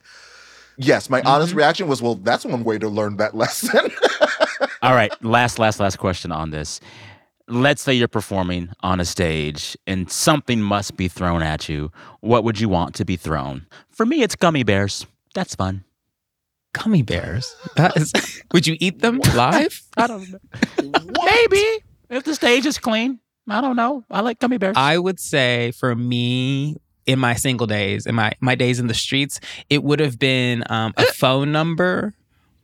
[0.77, 1.57] yes my honest Mm-hmm.
[1.57, 3.91] reaction was well that's one way to learn that lesson
[4.81, 6.79] All right, last, last, last question on this.
[7.47, 11.91] Let's say you're performing on a stage and something must be thrown at you.
[12.21, 13.65] What would you want to be thrown?
[13.89, 15.05] For me, it's gummy bears.
[15.33, 15.83] That's fun.
[16.73, 17.55] Gummy bears.
[17.75, 18.11] That is
[18.53, 19.81] would you eat them live?
[19.97, 20.39] I don't know.
[21.25, 21.63] Maybe
[22.09, 23.19] if the stage is clean.
[23.49, 24.03] I don't know.
[24.11, 24.75] I like gummy bears.
[24.77, 28.93] I would say for me, in my single days, in my my days in the
[28.93, 29.39] streets,
[29.69, 32.13] it would have been um, a phone number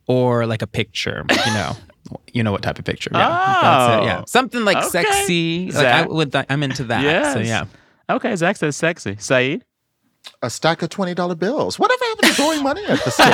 [0.06, 1.24] or like a picture.
[1.28, 1.76] You know,
[2.32, 3.10] you know what type of picture?
[3.12, 3.28] Yeah,
[3.62, 4.06] that's it.
[4.06, 4.88] Yeah, Oh, something like okay.
[4.88, 5.66] sexy.
[5.72, 6.08] Like I Zach.
[6.10, 6.36] would.
[6.48, 7.32] I'm into that.
[7.34, 7.64] So yeah.
[8.08, 9.16] okay, Zach says sexy.
[9.18, 9.64] Saeed?
[10.40, 11.78] a stack of twenty dollar bills.
[11.78, 13.26] Whatever happened to throwing money at the stage?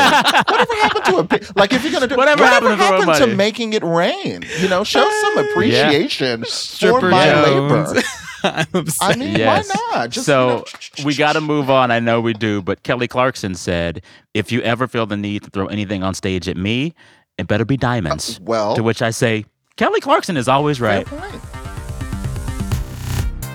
[0.49, 3.35] whatever happened to a pi- like if you're gonna do Whatever happened to throwing money?
[3.37, 4.45] making it rain?
[4.61, 7.93] You know, show some appreciation for Stripper my Jones.
[7.93, 8.03] labor.
[8.45, 8.67] I'm
[9.01, 9.69] I mean, Yes.
[9.69, 10.11] why not?
[10.11, 10.65] Just, so
[10.99, 11.91] you know, we got to move on.
[11.91, 14.03] I know we do, but Kelly Clarkson said,
[14.35, 16.95] "If you ever feel the need to throw anything on stage at me,
[17.39, 19.45] it better be diamonds." Uh, well- to which I say,
[19.77, 21.07] Kelly Clarkson is always right.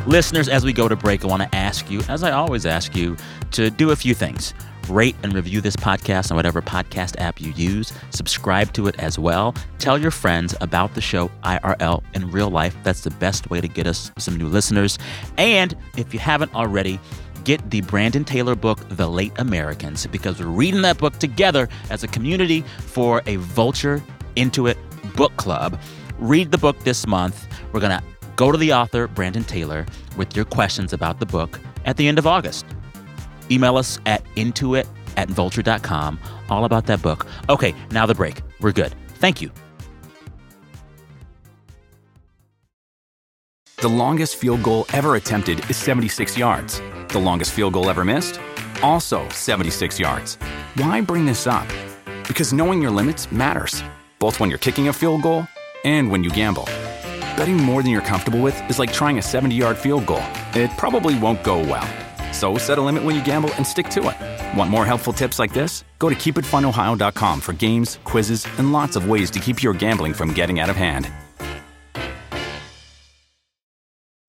[0.08, 2.96] Listeners, as we go to break, I want to ask you, as I always ask
[2.96, 3.18] you,
[3.52, 4.54] to do a few things.
[4.90, 7.94] Rate and review this podcast on whatever podcast app you use.
[8.10, 9.56] Subscribe to it as well.
[9.80, 12.76] Tell your friends about the show IRL in real life.
[12.84, 14.98] That's the best way to get us some new listeners.
[15.38, 17.00] And if you haven't already,
[17.44, 22.04] get the Brandon Taylor book, The Late Americans, because we're reading that book together as
[22.04, 24.04] a community for a Vulture
[24.36, 24.78] Into It
[25.16, 25.80] book club.
[26.20, 27.48] Read the book this month.
[27.72, 28.04] We're going to
[28.36, 29.86] go to the author, Brandon Taylor,
[30.18, 32.66] with your questions about the book at the end of August.
[33.52, 37.26] Email us at intuit at vulture.com, all about that book.
[37.50, 38.42] Okay, now the break.
[38.60, 38.94] We're good.
[39.16, 39.52] Thank you.
[43.78, 46.82] The longest field goal ever attempted is 76 yards.
[47.10, 48.40] The longest field goal ever missed?
[48.82, 50.36] Also 76 yards.
[50.76, 51.68] Why bring this up?
[52.28, 53.84] Because knowing your limits matters,
[54.18, 55.48] both when you're kicking a field goal
[55.84, 56.66] and when you gamble.
[57.38, 60.24] Betting more than you're comfortable with is like trying a 70 yard field goal.
[60.54, 61.88] It probably won't go well.
[62.36, 64.58] So set a limit when you gamble and stick to it.
[64.58, 65.86] Want more helpful tips like this?
[66.00, 70.34] Go to keepitfunohio.com for games, quizzes, and lots of ways to keep your gambling from
[70.34, 71.10] getting out of hand.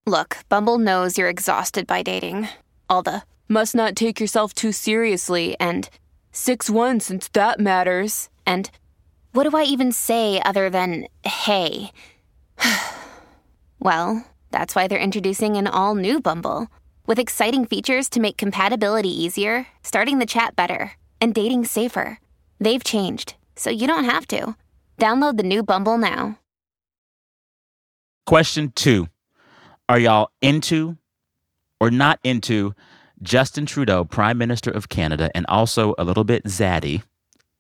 [0.07, 2.49] Look, Bumble knows you're exhausted by dating.
[2.89, 5.89] All the must not take yourself too seriously and
[6.31, 8.29] 6 1 since that matters.
[8.47, 8.71] And
[9.33, 11.91] what do I even say other than hey?
[13.81, 16.69] well, that's why they're introducing an all new Bumble
[17.07, 22.19] with exciting features to make compatibility easier, starting the chat better, and dating safer.
[22.61, 24.57] They've changed, so you don't have to.
[24.99, 26.39] Download the new Bumble now.
[28.27, 29.09] Question two
[29.89, 30.97] Are y'all into
[31.81, 32.75] or not into
[33.23, 37.03] Justin Trudeau, Prime Minister of Canada, and also a little bit zaddy,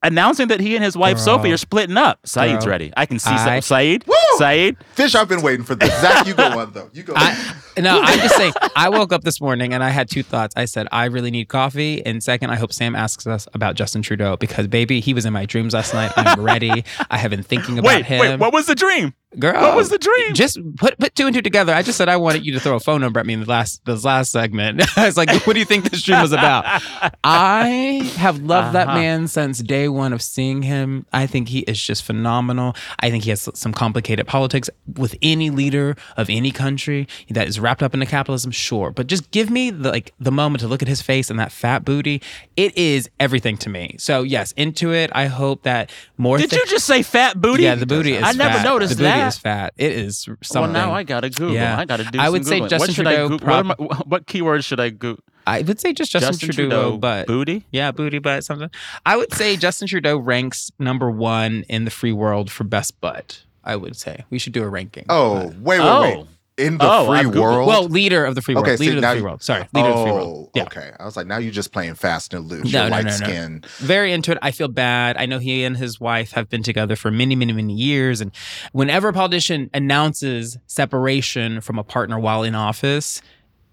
[0.03, 1.25] announcing that he and his wife Girl.
[1.25, 2.19] Sophie are splitting up?
[2.27, 2.71] Saeed's Girl.
[2.73, 2.93] ready.
[2.97, 4.05] I can see I- Sa- Saeed.
[4.07, 4.15] Woo!
[4.38, 4.77] Saeed.
[4.94, 5.90] Fish, I've been waiting for this.
[6.01, 6.90] Zach, you go on though.
[6.92, 7.12] You go.
[7.16, 8.53] I, no, I'm just saying.
[8.75, 10.55] I woke up this morning and I had two thoughts.
[10.57, 14.03] I said, I really need coffee, and second, I hope Sam asks us about Justin
[14.03, 16.12] Trudeau because, baby, he was in my dreams last night.
[16.16, 16.85] I'm ready.
[17.11, 18.20] I have been thinking about Wait, him.
[18.20, 19.14] wait, what was the dream?
[19.39, 20.35] Girl, What was the dream?
[20.35, 21.75] Just put put two and two together.
[21.75, 23.47] I just said I wanted you to throw a phone number at me in the
[23.47, 24.81] last this last segment.
[24.97, 26.65] I was like, "What do you think this dream was about?"
[27.25, 28.97] I have loved that Uh-huh.
[28.99, 31.07] man since day one of seeing him.
[31.12, 32.77] I think he is just phenomenal.
[33.01, 37.59] I think he has some complicated politics with any leader of any country that is
[37.61, 38.53] wrapped up into capitalism.
[38.53, 41.39] Sure, but just give me the like the moment to look at his face and
[41.41, 42.23] that fat booty.
[42.57, 43.97] It is everything to me.
[43.99, 45.11] So yes, into it.
[45.15, 46.39] I hope that more.
[46.39, 47.65] Did thi- you just say fat booty?
[47.65, 48.23] yeah, the booty is.
[48.23, 48.65] I never fat.
[48.65, 49.29] noticed the booty that.
[49.29, 49.74] is fat.
[49.76, 50.72] It is Well, something.
[50.72, 51.55] now I gotta Google.
[51.55, 51.79] Yeah.
[51.79, 52.18] I gotta do.
[52.18, 52.68] I would some say Googling.
[52.68, 53.38] Justin what should Trudeau I Google?
[53.46, 55.22] prob- what, am I- what keywords should I Google?
[55.48, 57.64] I would say just Justin, Justin Trudeau, Trudeau but booty?
[57.70, 58.68] Yeah, booty butt something.
[59.05, 63.42] I would say Justin Trudeau ranks number one in the free world for best butt.
[63.62, 65.05] I would say we should do a ranking.
[65.09, 66.02] oh, wait, wait, Oh.
[66.02, 66.26] wait.
[66.59, 67.69] In the Oh, free I've Googled- world.
[67.69, 68.66] well, leader of the free world.
[68.66, 69.42] okay, leader see, of now the free you- world.
[69.42, 70.51] Sorry, leader of the free Oh, world.
[70.55, 70.62] Yeah.
[70.62, 70.90] okay.
[70.99, 72.73] I was like, now you're just playing fast and loose.
[72.73, 73.11] No, You're no, no, no.
[73.11, 73.62] skin.
[73.79, 74.38] very into it.
[74.40, 75.19] I feel bad.
[75.19, 78.23] I know he and his wife have been together for many, many, many years.
[78.23, 78.31] And
[78.73, 83.21] whenever a politician announces separation from a partner while in office,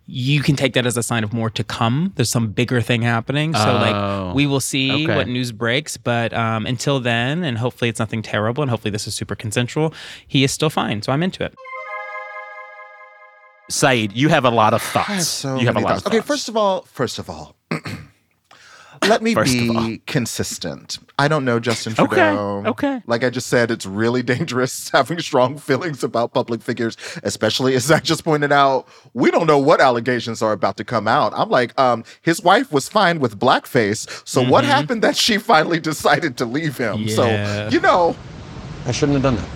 [0.06, 2.12] you can take that as a sign of more to come.
[2.16, 3.54] There's some bigger thing happening.
[3.54, 5.16] So, Oh, like, we will see okay.
[5.16, 5.96] what news breaks.
[5.96, 9.94] But um, until then, and hopefully it's nothing terrible, and hopefully this is super consensual,
[10.28, 11.02] he is still fine.
[11.02, 11.56] So I'm into it.
[13.74, 15.10] Saeed, you have a lot of thoughts.
[15.10, 16.06] I have so you have a many lot thoughts.
[16.06, 17.56] of Okay, first of all, first of all,
[19.08, 21.00] let me First be consistent.
[21.18, 22.58] I don't know Justin Okay, Trudeau.
[22.60, 22.70] okay.
[22.70, 23.02] okay.
[23.08, 27.86] Like I just said, it's really dangerous having strong feelings about public figures, especially as
[27.86, 28.88] Zach just pointed out.
[29.16, 31.34] We don't know what allegations are about to come out.
[31.36, 34.08] I'm like, um, his wife was fine with blackface.
[34.28, 37.00] So what happened that she finally decided to leave him?
[37.00, 37.16] Yeah.
[37.16, 38.16] So you know,
[38.86, 39.50] I shouldn't have done that.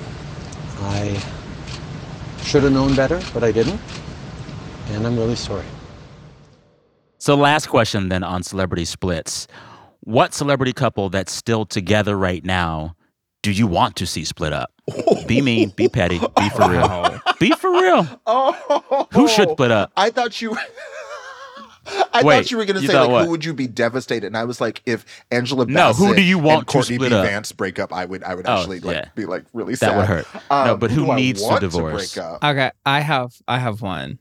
[0.82, 3.80] I should have known better, but I didn't.
[4.92, 5.66] And I'm really sorry.
[7.18, 9.48] So, last question then on celebrity splits.
[10.02, 12.96] What celebrity couple that's still together right now
[13.44, 14.72] do you want to see split up?
[15.28, 17.20] Be mean, be petty, be for real.
[17.40, 18.08] Be for real.
[18.26, 19.92] oh, Who should split up?
[19.98, 20.56] I thought you.
[22.14, 23.26] I Wait, thought you were going to say like what?
[23.26, 26.38] who would you be devastated, and I was like, if Angela No, who do you
[26.38, 27.16] want and Courtney split B.
[27.16, 27.26] up?
[27.26, 29.90] Vance break up, I would I would Oh, actually like be like really That sad.
[29.92, 30.28] That would hurt.
[30.50, 32.14] No, Um, but who do I needs to want divorce?
[32.14, 32.44] break up?
[32.44, 34.20] Okay, I have I have one.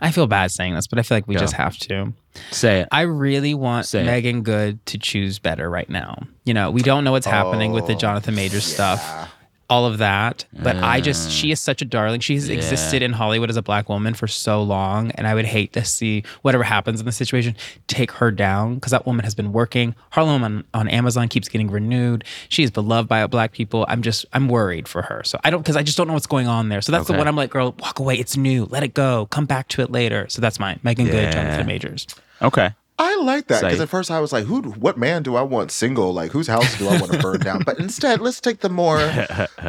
[0.00, 1.40] I feel bad saying this, but I feel like we Go.
[1.40, 2.12] just have to.
[2.50, 2.88] Say it.
[2.92, 4.06] I really want Say it.
[4.06, 6.22] Meagan Good to choose better right now.
[6.44, 9.34] You know, we don't know what's happening with the Oh, Jonathan Majors stuff.
[9.68, 9.74] Yeah.
[9.76, 10.44] all of that.
[10.52, 11.52] But I just, she ah.
[11.52, 12.20] is such a darling.
[12.20, 12.56] She's Yeah.
[12.56, 15.10] existed in Hollywood as a black woman for so long.
[15.12, 17.54] And I would hate to see whatever happens in the situation
[17.86, 19.94] take her down because that woman has been working.
[20.10, 22.24] Harlem on, on Amazon keeps getting renewed.
[22.48, 23.84] She is beloved by black people.
[23.88, 25.22] I'm just, I'm worried for her.
[25.24, 26.80] So I don't, because I just don't know what's going on there.
[26.80, 27.14] So that's Okay.
[27.14, 28.16] the one I'm like, girl, walk away.
[28.16, 28.64] It's new.
[28.66, 29.26] Let it go.
[29.26, 30.26] Come back to it later.
[30.28, 30.80] So that's mine.
[30.82, 31.30] Meagan Good, Yeah.
[31.32, 32.06] Jonathan Majors.
[32.42, 32.70] Okay.
[32.98, 34.62] I like that because at first I was like, "Who?
[34.62, 36.12] What man do I want single?
[36.12, 38.98] Like, whose house do I want to burn down?" But instead, let's take the more,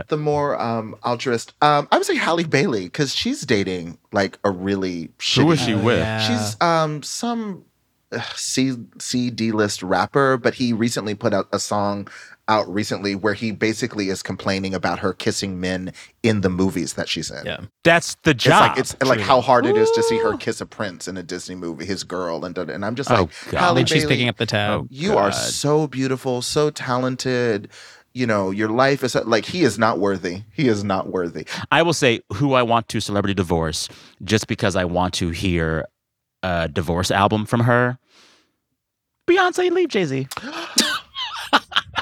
[0.08, 1.54] the more um, altruist.
[1.62, 5.44] Um, I would say Halle Bailey because she's dating like a really shitty.
[5.44, 6.22] Who is she with?
[6.24, 7.66] She's um some
[8.36, 12.08] C C D list rapper, but he recently put out a song
[12.50, 15.94] out recently where he basically is complaining about her kissing men
[16.24, 17.46] in the movies that she's in.
[17.46, 17.62] Yeah.
[17.86, 18.72] That's the It's job.
[18.72, 21.24] like it's like how hard it is to see her kiss a prince in a
[21.24, 23.60] Disney movie, his girl, and and I'm just Oh, like, God.
[23.60, 24.72] Halle And she's picking up the tab.
[24.82, 27.70] Oh, you are so beautiful, so talented.
[28.14, 30.42] You know, your life is like he is not worthy.
[30.52, 31.46] He is not worthy.
[31.72, 33.88] I will say who I want to celebrity divorce
[34.24, 35.86] just because I want to hear
[36.42, 38.00] a divorce album from her.
[39.30, 40.28] Beyonce, leave Jay Z.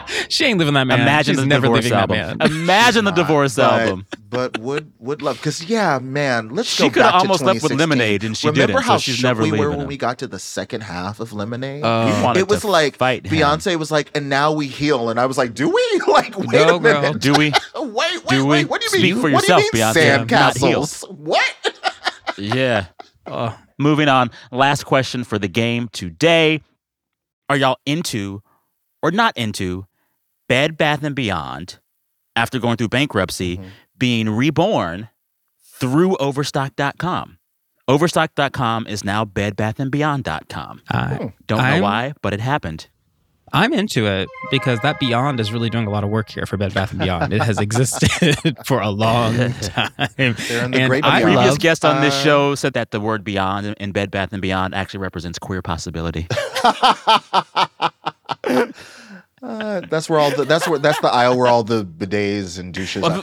[0.30, 1.02] She ain't living that man.
[1.02, 2.18] Imagine She's the never divorce leaving album.
[2.18, 2.52] that man.
[2.52, 4.06] Imagine the divorce But- album.
[4.30, 6.50] But would would love because yeah, man.
[6.50, 6.84] Let's go.
[6.86, 7.78] She go coulda back to almost left with 2016.
[7.78, 9.88] Lemonade, and she Remember didn't, so how she's shook never we were when him.
[9.88, 11.82] we got to the second half of Lemonade.
[11.82, 13.40] Uh, we it was to like fight him.
[13.40, 16.02] Beyonce was like, and now we heal, and I was like, do we?
[16.08, 17.02] Like, wait Go, a girl.
[17.02, 17.22] minute.
[17.22, 17.54] Do we?
[17.76, 18.50] Wait, wait, Do we?
[18.50, 18.70] wait.
[18.70, 19.16] What do you Speak mean?
[19.22, 20.30] for what do you yourself, mean, Beyonce.
[20.30, 20.86] Not healed.
[20.86, 21.10] Sandcastles?
[21.12, 21.54] What?
[22.38, 22.86] Yeah.
[23.26, 24.32] Oh, Moving on.
[24.52, 26.62] Last question for the game today.
[27.50, 28.42] Are y'all into
[29.02, 29.87] or not into
[30.48, 31.80] Bed Bath and Beyond
[32.36, 33.68] after going through bankruptcy Mm-hmm.
[33.98, 35.10] being reborn
[35.80, 37.38] through overstock.com?
[37.88, 40.82] Overstock.com is now bedbathandbeyond.com.
[40.90, 42.88] I, Don't know I'm- why, but it happened.
[43.54, 46.58] I'm into it because that Beyond is really doing a lot of work here for
[46.58, 47.32] Bed Bath and Beyond.
[47.32, 49.90] It has existed for a long time.
[50.18, 52.92] They're in the and great I Previous love, guest on this uh, show said that
[52.92, 56.28] the word beyond in- in Bed Bath and Beyond actually represents queer possibility.
[59.48, 62.74] Uh, that's where all the that's where that's the aisle where all the bidets and
[62.74, 63.02] douches.
[63.02, 63.22] are.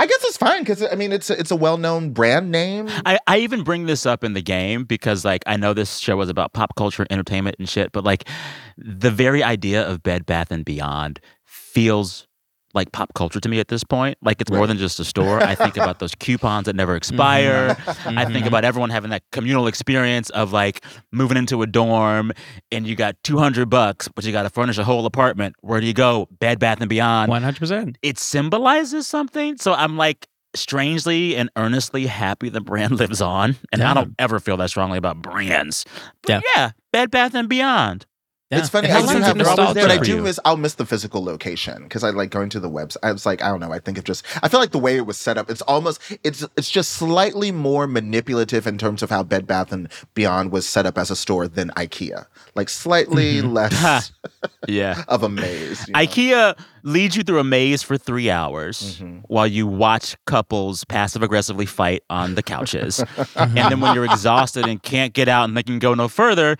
[0.00, 2.88] I guess it's fine because I mean it's a, it's a well known brand name.
[3.06, 6.16] I, I even bring this up in the game because like I know this show
[6.16, 8.28] was about pop culture, entertainment, and shit, but like
[8.76, 12.26] the very idea of Bed Bath and Beyond feels
[12.74, 14.18] like pop culture to me at this point.
[14.22, 15.42] Like it's more than just a store.
[15.42, 17.76] I think about those coupons that never expire.
[18.06, 18.48] I think Mhm.
[18.48, 22.32] about everyone having that communal experience of like moving into a dorm
[22.72, 25.54] and you got 200 bucks, but you got to furnish a whole apartment.
[25.60, 26.28] Where do you go?
[26.40, 27.30] Bed Bath and Beyond.
[27.30, 27.96] 100%.
[28.02, 29.56] It symbolizes something.
[29.58, 33.56] So I'm like strangely and earnestly happy the brand lives on.
[33.72, 35.84] And I don't ever feel that strongly about brands.
[36.22, 36.40] But Yeah.
[36.56, 38.06] yeah, Bed Bath and Beyond.
[38.54, 38.60] Yeah.
[38.60, 38.88] It's funny.
[38.88, 39.80] It I do have nostalgia.
[39.80, 40.40] but I do miss.
[40.44, 42.96] I'll miss the physical location because I like going to the website.
[43.02, 43.72] I was like, I don't know.
[43.72, 44.24] I think it just.
[44.42, 45.50] I feel like the way it was set up.
[45.50, 46.00] It's almost.
[46.24, 50.68] It's it's just slightly more manipulative in terms of how Bed Bath and Beyond was
[50.68, 52.26] set up as a store than IKEA.
[52.54, 53.52] Like slightly Mm-hmm.
[53.52, 54.12] less
[54.68, 55.04] Yeah.
[55.08, 55.86] of a maze.
[55.88, 55.98] you know?
[56.00, 59.18] IKEA leads you through a maze for three hours Mm-hmm.
[59.28, 63.02] while you watch couples passive aggressively fight on the couches.
[63.36, 66.56] and then when you're exhausted and can't get out and they can go no further,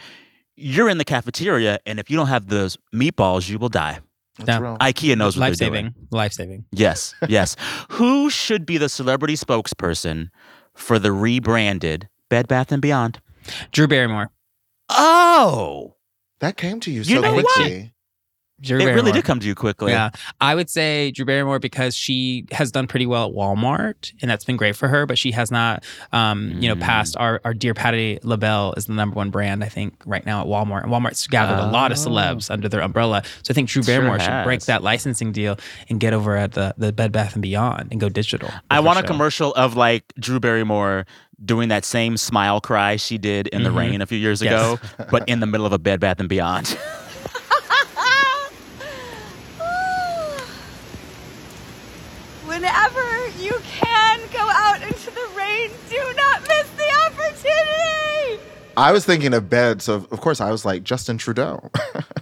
[0.57, 1.79] you're in the cafeteria.
[1.87, 4.01] And if you don't have those meatballs, you will die.
[4.39, 4.59] That's Yeah.
[4.59, 4.77] real.
[4.79, 5.87] IKEA knows what Life they're doing.
[5.87, 6.09] saving.
[6.11, 6.65] Life saving.
[6.73, 7.57] Yes, yes.
[7.91, 10.29] Who should be the celebrity spokesperson
[10.75, 13.21] for the rebranded Bed Bath and Beyond?
[13.73, 14.31] Drew Barrymore.
[14.91, 15.95] Oh,
[16.41, 17.47] That came to you You so know what?
[17.47, 17.94] quickly.
[18.61, 19.93] Drew it really did come to you quickly.
[19.93, 24.31] Yeah, I would say Drew Barrymore because she has done pretty well at Walmart, and
[24.31, 25.07] that's been great for her.
[25.07, 26.81] But she has not, um, you know, Mm.
[26.81, 30.41] passed our our dear Patti LaBelle is the number one brand I think right now
[30.41, 30.85] at Walmart.
[30.85, 32.09] And Walmart's gathered a lot of Oh.
[32.09, 35.59] celebs under their umbrella, so I think Drew Sure Barrymore should break that licensing deal
[35.91, 38.51] and get over at the the Bed Bath and Beyond and go digital.
[38.71, 39.09] I want a show.
[39.09, 41.07] commercial of like Drew Barrymore
[41.45, 43.77] doing that same smile cry she did in the Mhm.
[43.77, 44.53] rain a few years Yes.
[44.53, 44.79] ago,
[45.11, 46.79] but in the middle of a Bed Bath and Beyond.
[52.47, 56.69] Whenever you can go out into the rain, do not miss
[58.77, 61.71] I was thinking of bed, so of course I was like Justin Trudeau.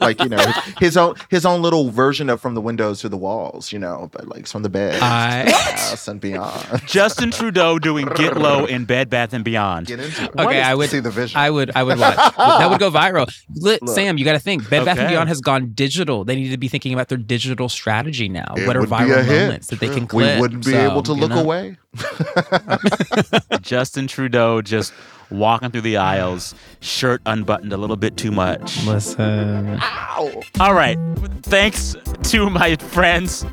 [0.00, 3.08] like you know his, his own his own little version of from the windows to
[3.08, 6.82] the walls, you know, but like from the bed, I- house and beyond.
[6.86, 9.86] Justin Trudeau doing Get Low in Bed Bath and Beyond.
[9.86, 10.30] Get into it.
[10.38, 11.38] Okay, I would see the vision.
[11.38, 12.16] I would I would watch.
[12.16, 13.26] that would go viral.
[13.54, 13.94] Li- Look.
[13.94, 14.68] Sam, you got to think.
[14.70, 16.24] Bed Bath and Beyond has gone digital.
[16.24, 18.54] They need to be thinking about their digital strategy now.
[18.56, 19.42] It what are would be viral hit.
[19.42, 20.36] moments that they can clip?
[20.36, 21.40] We wouldn't be So, able to you look know?
[21.40, 21.76] away.
[23.60, 24.92] Justin Trudeau just
[25.30, 28.84] walking through the aisles, shirt unbuttoned a little bit too much.
[28.84, 29.78] Listen.
[29.80, 30.42] Ow!
[30.60, 30.98] All right.
[31.42, 33.44] Thanks to my friends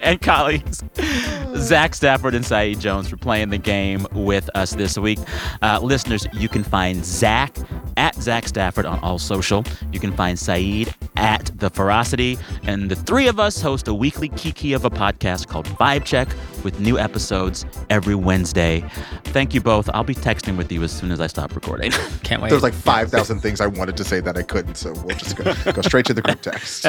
[0.02, 0.82] and colleagues
[1.56, 5.18] Zach Stafford and Saeed Jones for playing the game with us this week.
[5.62, 7.56] Uh, listeners, you can find Zach
[7.96, 9.64] at Zach Stafford on all social.
[9.92, 12.38] You can find Saeed at The Ferocity.
[12.62, 16.28] And the three of us host a weekly kiki of a podcast called Vibe Check
[16.64, 18.84] with new episodes every Wednesday.
[19.24, 19.90] Thank you both.
[19.92, 21.90] I'll be texting with you as soon as I stop recording.
[22.22, 22.50] Can't wait.
[22.50, 25.72] There's like 5,000 things I wanted to say that I couldn't, so we'll just go,
[25.72, 26.86] go straight to the group text.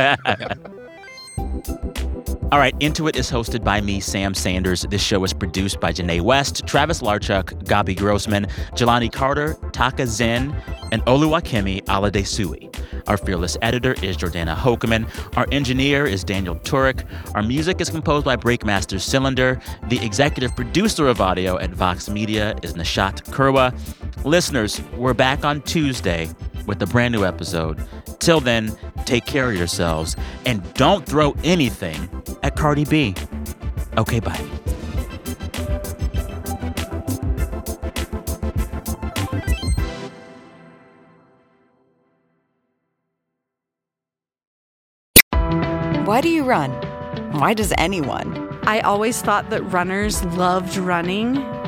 [2.52, 4.86] All right, Into It is hosted by me, Sam Sanders.
[4.90, 8.46] This show is produced by Janae West, Travis Larchuk, Gabi Grossman,
[8.76, 10.54] Jelani Carter, Taka Zen,
[10.92, 12.68] and Oluwakemi Aladesuyi.
[13.08, 15.08] Our fearless editor is Jordana Hochman.
[15.38, 17.08] Our engineer is Daniel Turek.
[17.36, 19.62] Our music is composed by Breakmaster Cylinder.
[19.88, 23.74] The executive producer of audio at Vox Media is Nishat Kurwa.
[24.26, 26.30] Listeners, we're back on Tuesday
[26.66, 27.84] with a brand new episode.
[28.20, 32.10] Till then, take care of yourselves and don't throw anything
[32.44, 33.16] at Cardi B.
[33.98, 34.48] Okay, bye.
[46.06, 46.72] Why do you run?
[47.32, 48.50] Why does anyone?
[48.64, 51.38] I always thought that runners loved running,